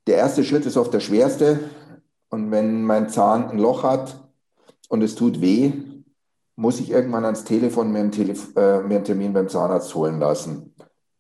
[0.07, 1.61] der erste Schritt ist oft der schwerste.
[2.29, 4.29] Und wenn mein Zahn ein Loch hat
[4.89, 5.73] und es tut weh,
[6.57, 10.19] muss ich irgendwann ans Telefon mir einen, Telef äh, mir einen Termin beim Zahnarzt holen
[10.19, 10.75] lassen.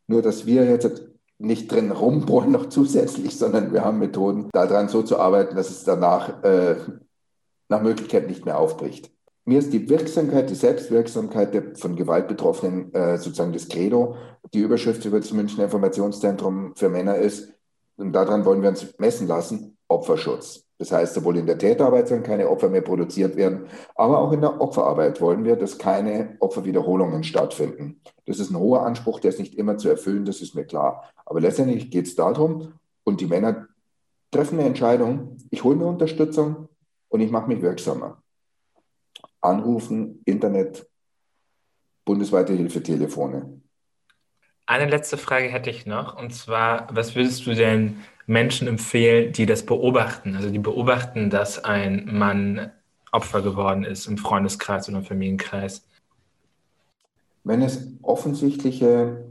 [0.06, 1.02] Nur, dass wir jetzt
[1.38, 5.84] nicht drin rumbohren noch zusätzlich, sondern wir haben Methoden, daran so zu arbeiten, dass es
[5.84, 6.76] danach äh,
[7.68, 9.10] nach Möglichkeit nicht mehr aufbricht.
[9.44, 14.16] Mir ist die Wirksamkeit, die Selbstwirksamkeit der von Gewalt Betroffenen äh, sozusagen das Credo.
[14.54, 17.55] Die Überschrift über das Münchner Informationszentrum für Männer ist,
[17.96, 20.64] und daran wollen wir uns messen lassen, Opferschutz.
[20.78, 24.42] Das heißt, sowohl in der Täterarbeit sollen keine Opfer mehr produziert werden, aber auch in
[24.42, 28.00] der Opferarbeit wollen wir, dass keine Opferwiederholungen stattfinden.
[28.26, 31.04] Das ist ein hoher Anspruch, der ist nicht immer zu erfüllen, das ist mir klar.
[31.24, 32.74] Aber letztendlich geht es darum,
[33.04, 33.68] und die Männer
[34.30, 36.68] treffen eine Entscheidung, ich hole mir Unterstützung,
[37.08, 38.22] und ich mache mich wirksamer.
[39.40, 40.86] Anrufen, Internet,
[42.04, 43.55] bundesweite Hilfetelefone.
[44.66, 49.46] Eine letzte Frage hätte ich noch, und zwar, was würdest du denn Menschen empfehlen, die
[49.46, 50.34] das beobachten?
[50.34, 52.72] Also die beobachten, dass ein Mann
[53.12, 55.86] Opfer geworden ist im Freundeskreis oder im Familienkreis.
[57.44, 59.24] Wenn es offensichtliche,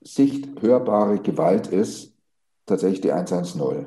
[0.00, 2.12] sichthörbare Gewalt ist,
[2.66, 3.86] tatsächlich die 110.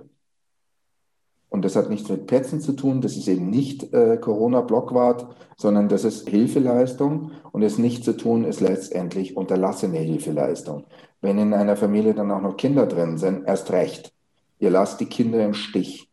[1.53, 5.87] Und das hat nichts mit Petzen zu tun, das ist eben nicht äh, Corona-Blockwart, sondern
[5.87, 10.85] das ist Hilfeleistung und es nicht zu tun ist letztendlich unterlassene Hilfeleistung.
[11.21, 14.11] Wenn in einer Familie dann auch noch Kinder drin sind, erst recht.
[14.57, 16.09] Ihr lasst die Kinder im Stich.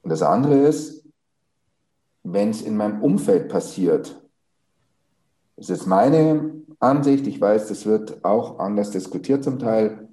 [0.00, 1.04] Und das andere ist,
[2.22, 4.18] wenn es in meinem Umfeld passiert,
[5.56, 10.05] das ist meine Ansicht, ich weiß, das wird auch anders diskutiert zum Teil,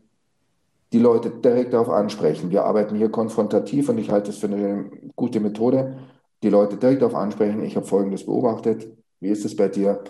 [0.94, 2.52] die Leute direkt darauf ansprechen.
[2.52, 5.98] Wir arbeiten hier konfrontativ und ich halte es für eine gute Methode.
[6.44, 8.88] Die Leute direkt darauf ansprechen, ich habe Folgendes beobachtet,
[9.20, 10.04] wie ist es bei dir,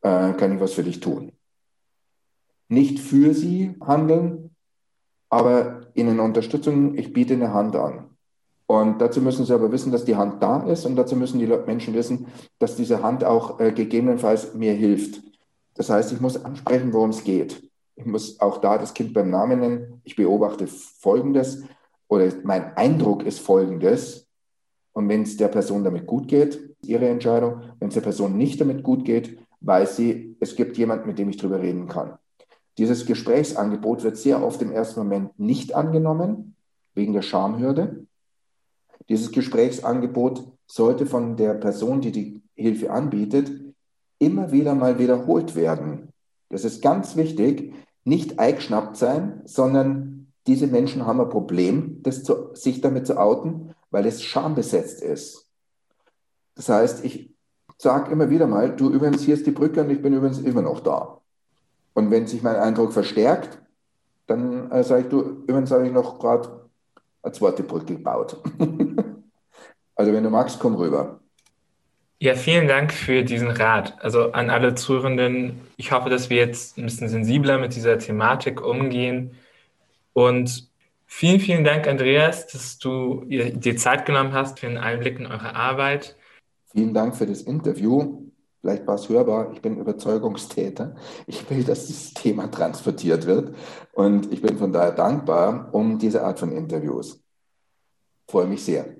[0.00, 1.32] äh, kann ich was für dich tun?
[2.68, 4.50] Nicht für sie handeln,
[5.28, 8.10] aber ihnen Unterstützung, ich biete eine Hand an.
[8.66, 11.46] Und dazu müssen sie aber wissen, dass die Hand da ist und dazu müssen die
[11.46, 15.20] Menschen wissen, dass diese Hand auch äh, gegebenenfalls mir hilft.
[15.74, 17.62] Das heißt, ich muss ansprechen, worum es geht.
[17.96, 20.00] Ich muss auch da das Kind beim Namen nennen.
[20.04, 21.62] Ich beobachte Folgendes
[22.08, 24.28] oder mein Eindruck ist Folgendes.
[24.92, 27.62] Und wenn es der Person damit gut geht, ihre Entscheidung.
[27.78, 31.28] Wenn es der Person nicht damit gut geht, weiß sie, es gibt jemanden, mit dem
[31.28, 32.18] ich darüber reden kann.
[32.78, 36.56] Dieses Gesprächsangebot wird sehr oft im ersten Moment nicht angenommen,
[36.94, 38.06] wegen der Schamhürde.
[39.08, 43.50] Dieses Gesprächsangebot sollte von der Person, die die Hilfe anbietet,
[44.18, 46.08] immer wieder mal wiederholt werden.
[46.54, 47.74] Das ist ganz wichtig,
[48.04, 54.06] nicht eingeschnappt sein, sondern diese Menschen haben ein Problem, zu, sich damit zu outen, weil
[54.06, 55.50] es schambesetzt ist.
[56.54, 57.34] Das heißt, ich
[57.76, 60.62] sage immer wieder mal, du übrigens, hier ist die Brücke und ich bin übrigens immer
[60.62, 61.20] noch da.
[61.92, 63.58] Und wenn sich mein Eindruck verstärkt,
[64.28, 66.68] dann äh, sage ich, du, übrigens habe ich noch gerade
[67.20, 68.40] eine zweite Brücke gebaut.
[69.96, 71.18] also wenn du magst, komm rüber.
[72.24, 74.02] Ja, vielen Dank für diesen Rat.
[74.02, 78.62] Also an alle Zuhörenden, ich hoffe, dass wir jetzt ein bisschen sensibler mit dieser Thematik
[78.64, 79.32] umgehen.
[80.14, 80.70] Und
[81.04, 85.54] vielen, vielen Dank, Andreas, dass du dir Zeit genommen hast für einen Einblick in eure
[85.54, 86.16] Arbeit.
[86.72, 88.22] Vielen Dank für das Interview.
[88.62, 90.96] Vielleicht war es hörbar, ich bin Überzeugungstäter.
[91.26, 93.54] Ich will, dass dieses Thema transportiert wird.
[93.92, 97.22] Und ich bin von daher dankbar um diese Art von Interviews.
[98.26, 98.96] Freue mich sehr.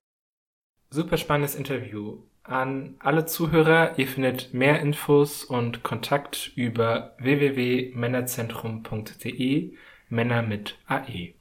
[0.91, 2.19] Super spannendes Interview.
[2.45, 9.73] An alle Zuhörer, ihr findet mehr Infos und Kontakt über www.männerzentrum.de,
[10.11, 11.33] Männer mit AE.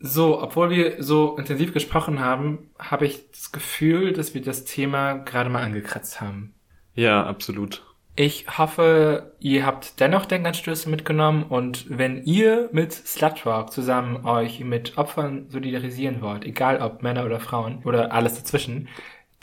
[0.00, 5.18] So, obwohl wir so intensiv gesprochen haben, habe ich das Gefühl, dass wir das Thema
[5.18, 6.54] gerade mal angekratzt haben.
[6.94, 7.84] Ja, absolut.
[8.16, 14.98] Ich hoffe, ihr habt dennoch Denkanstöße mitgenommen und wenn ihr mit Slutwalk zusammen euch mit
[14.98, 18.88] Opfern solidarisieren wollt, egal ob Männer oder Frauen oder alles dazwischen,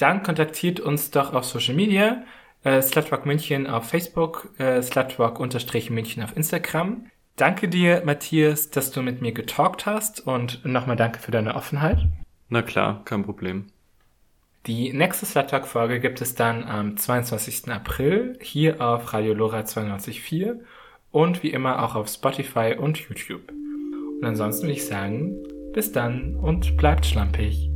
[0.01, 2.23] dann kontaktiert uns doch auf Social Media,
[2.63, 7.05] äh, Slutwalk München auf Facebook, äh, Slutwalk-München auf Instagram.
[7.35, 11.99] Danke dir, Matthias, dass du mit mir getalkt hast und nochmal danke für deine Offenheit.
[12.49, 13.67] Na klar, kein Problem.
[14.65, 17.71] Die nächste Slutwalk-Folge gibt es dann am 22.
[17.71, 20.59] April hier auf Radio Lora 92.4
[21.11, 23.51] und wie immer auch auf Spotify und YouTube.
[24.19, 25.37] Und ansonsten würde ich sagen,
[25.73, 27.69] bis dann und bleibt schlampig.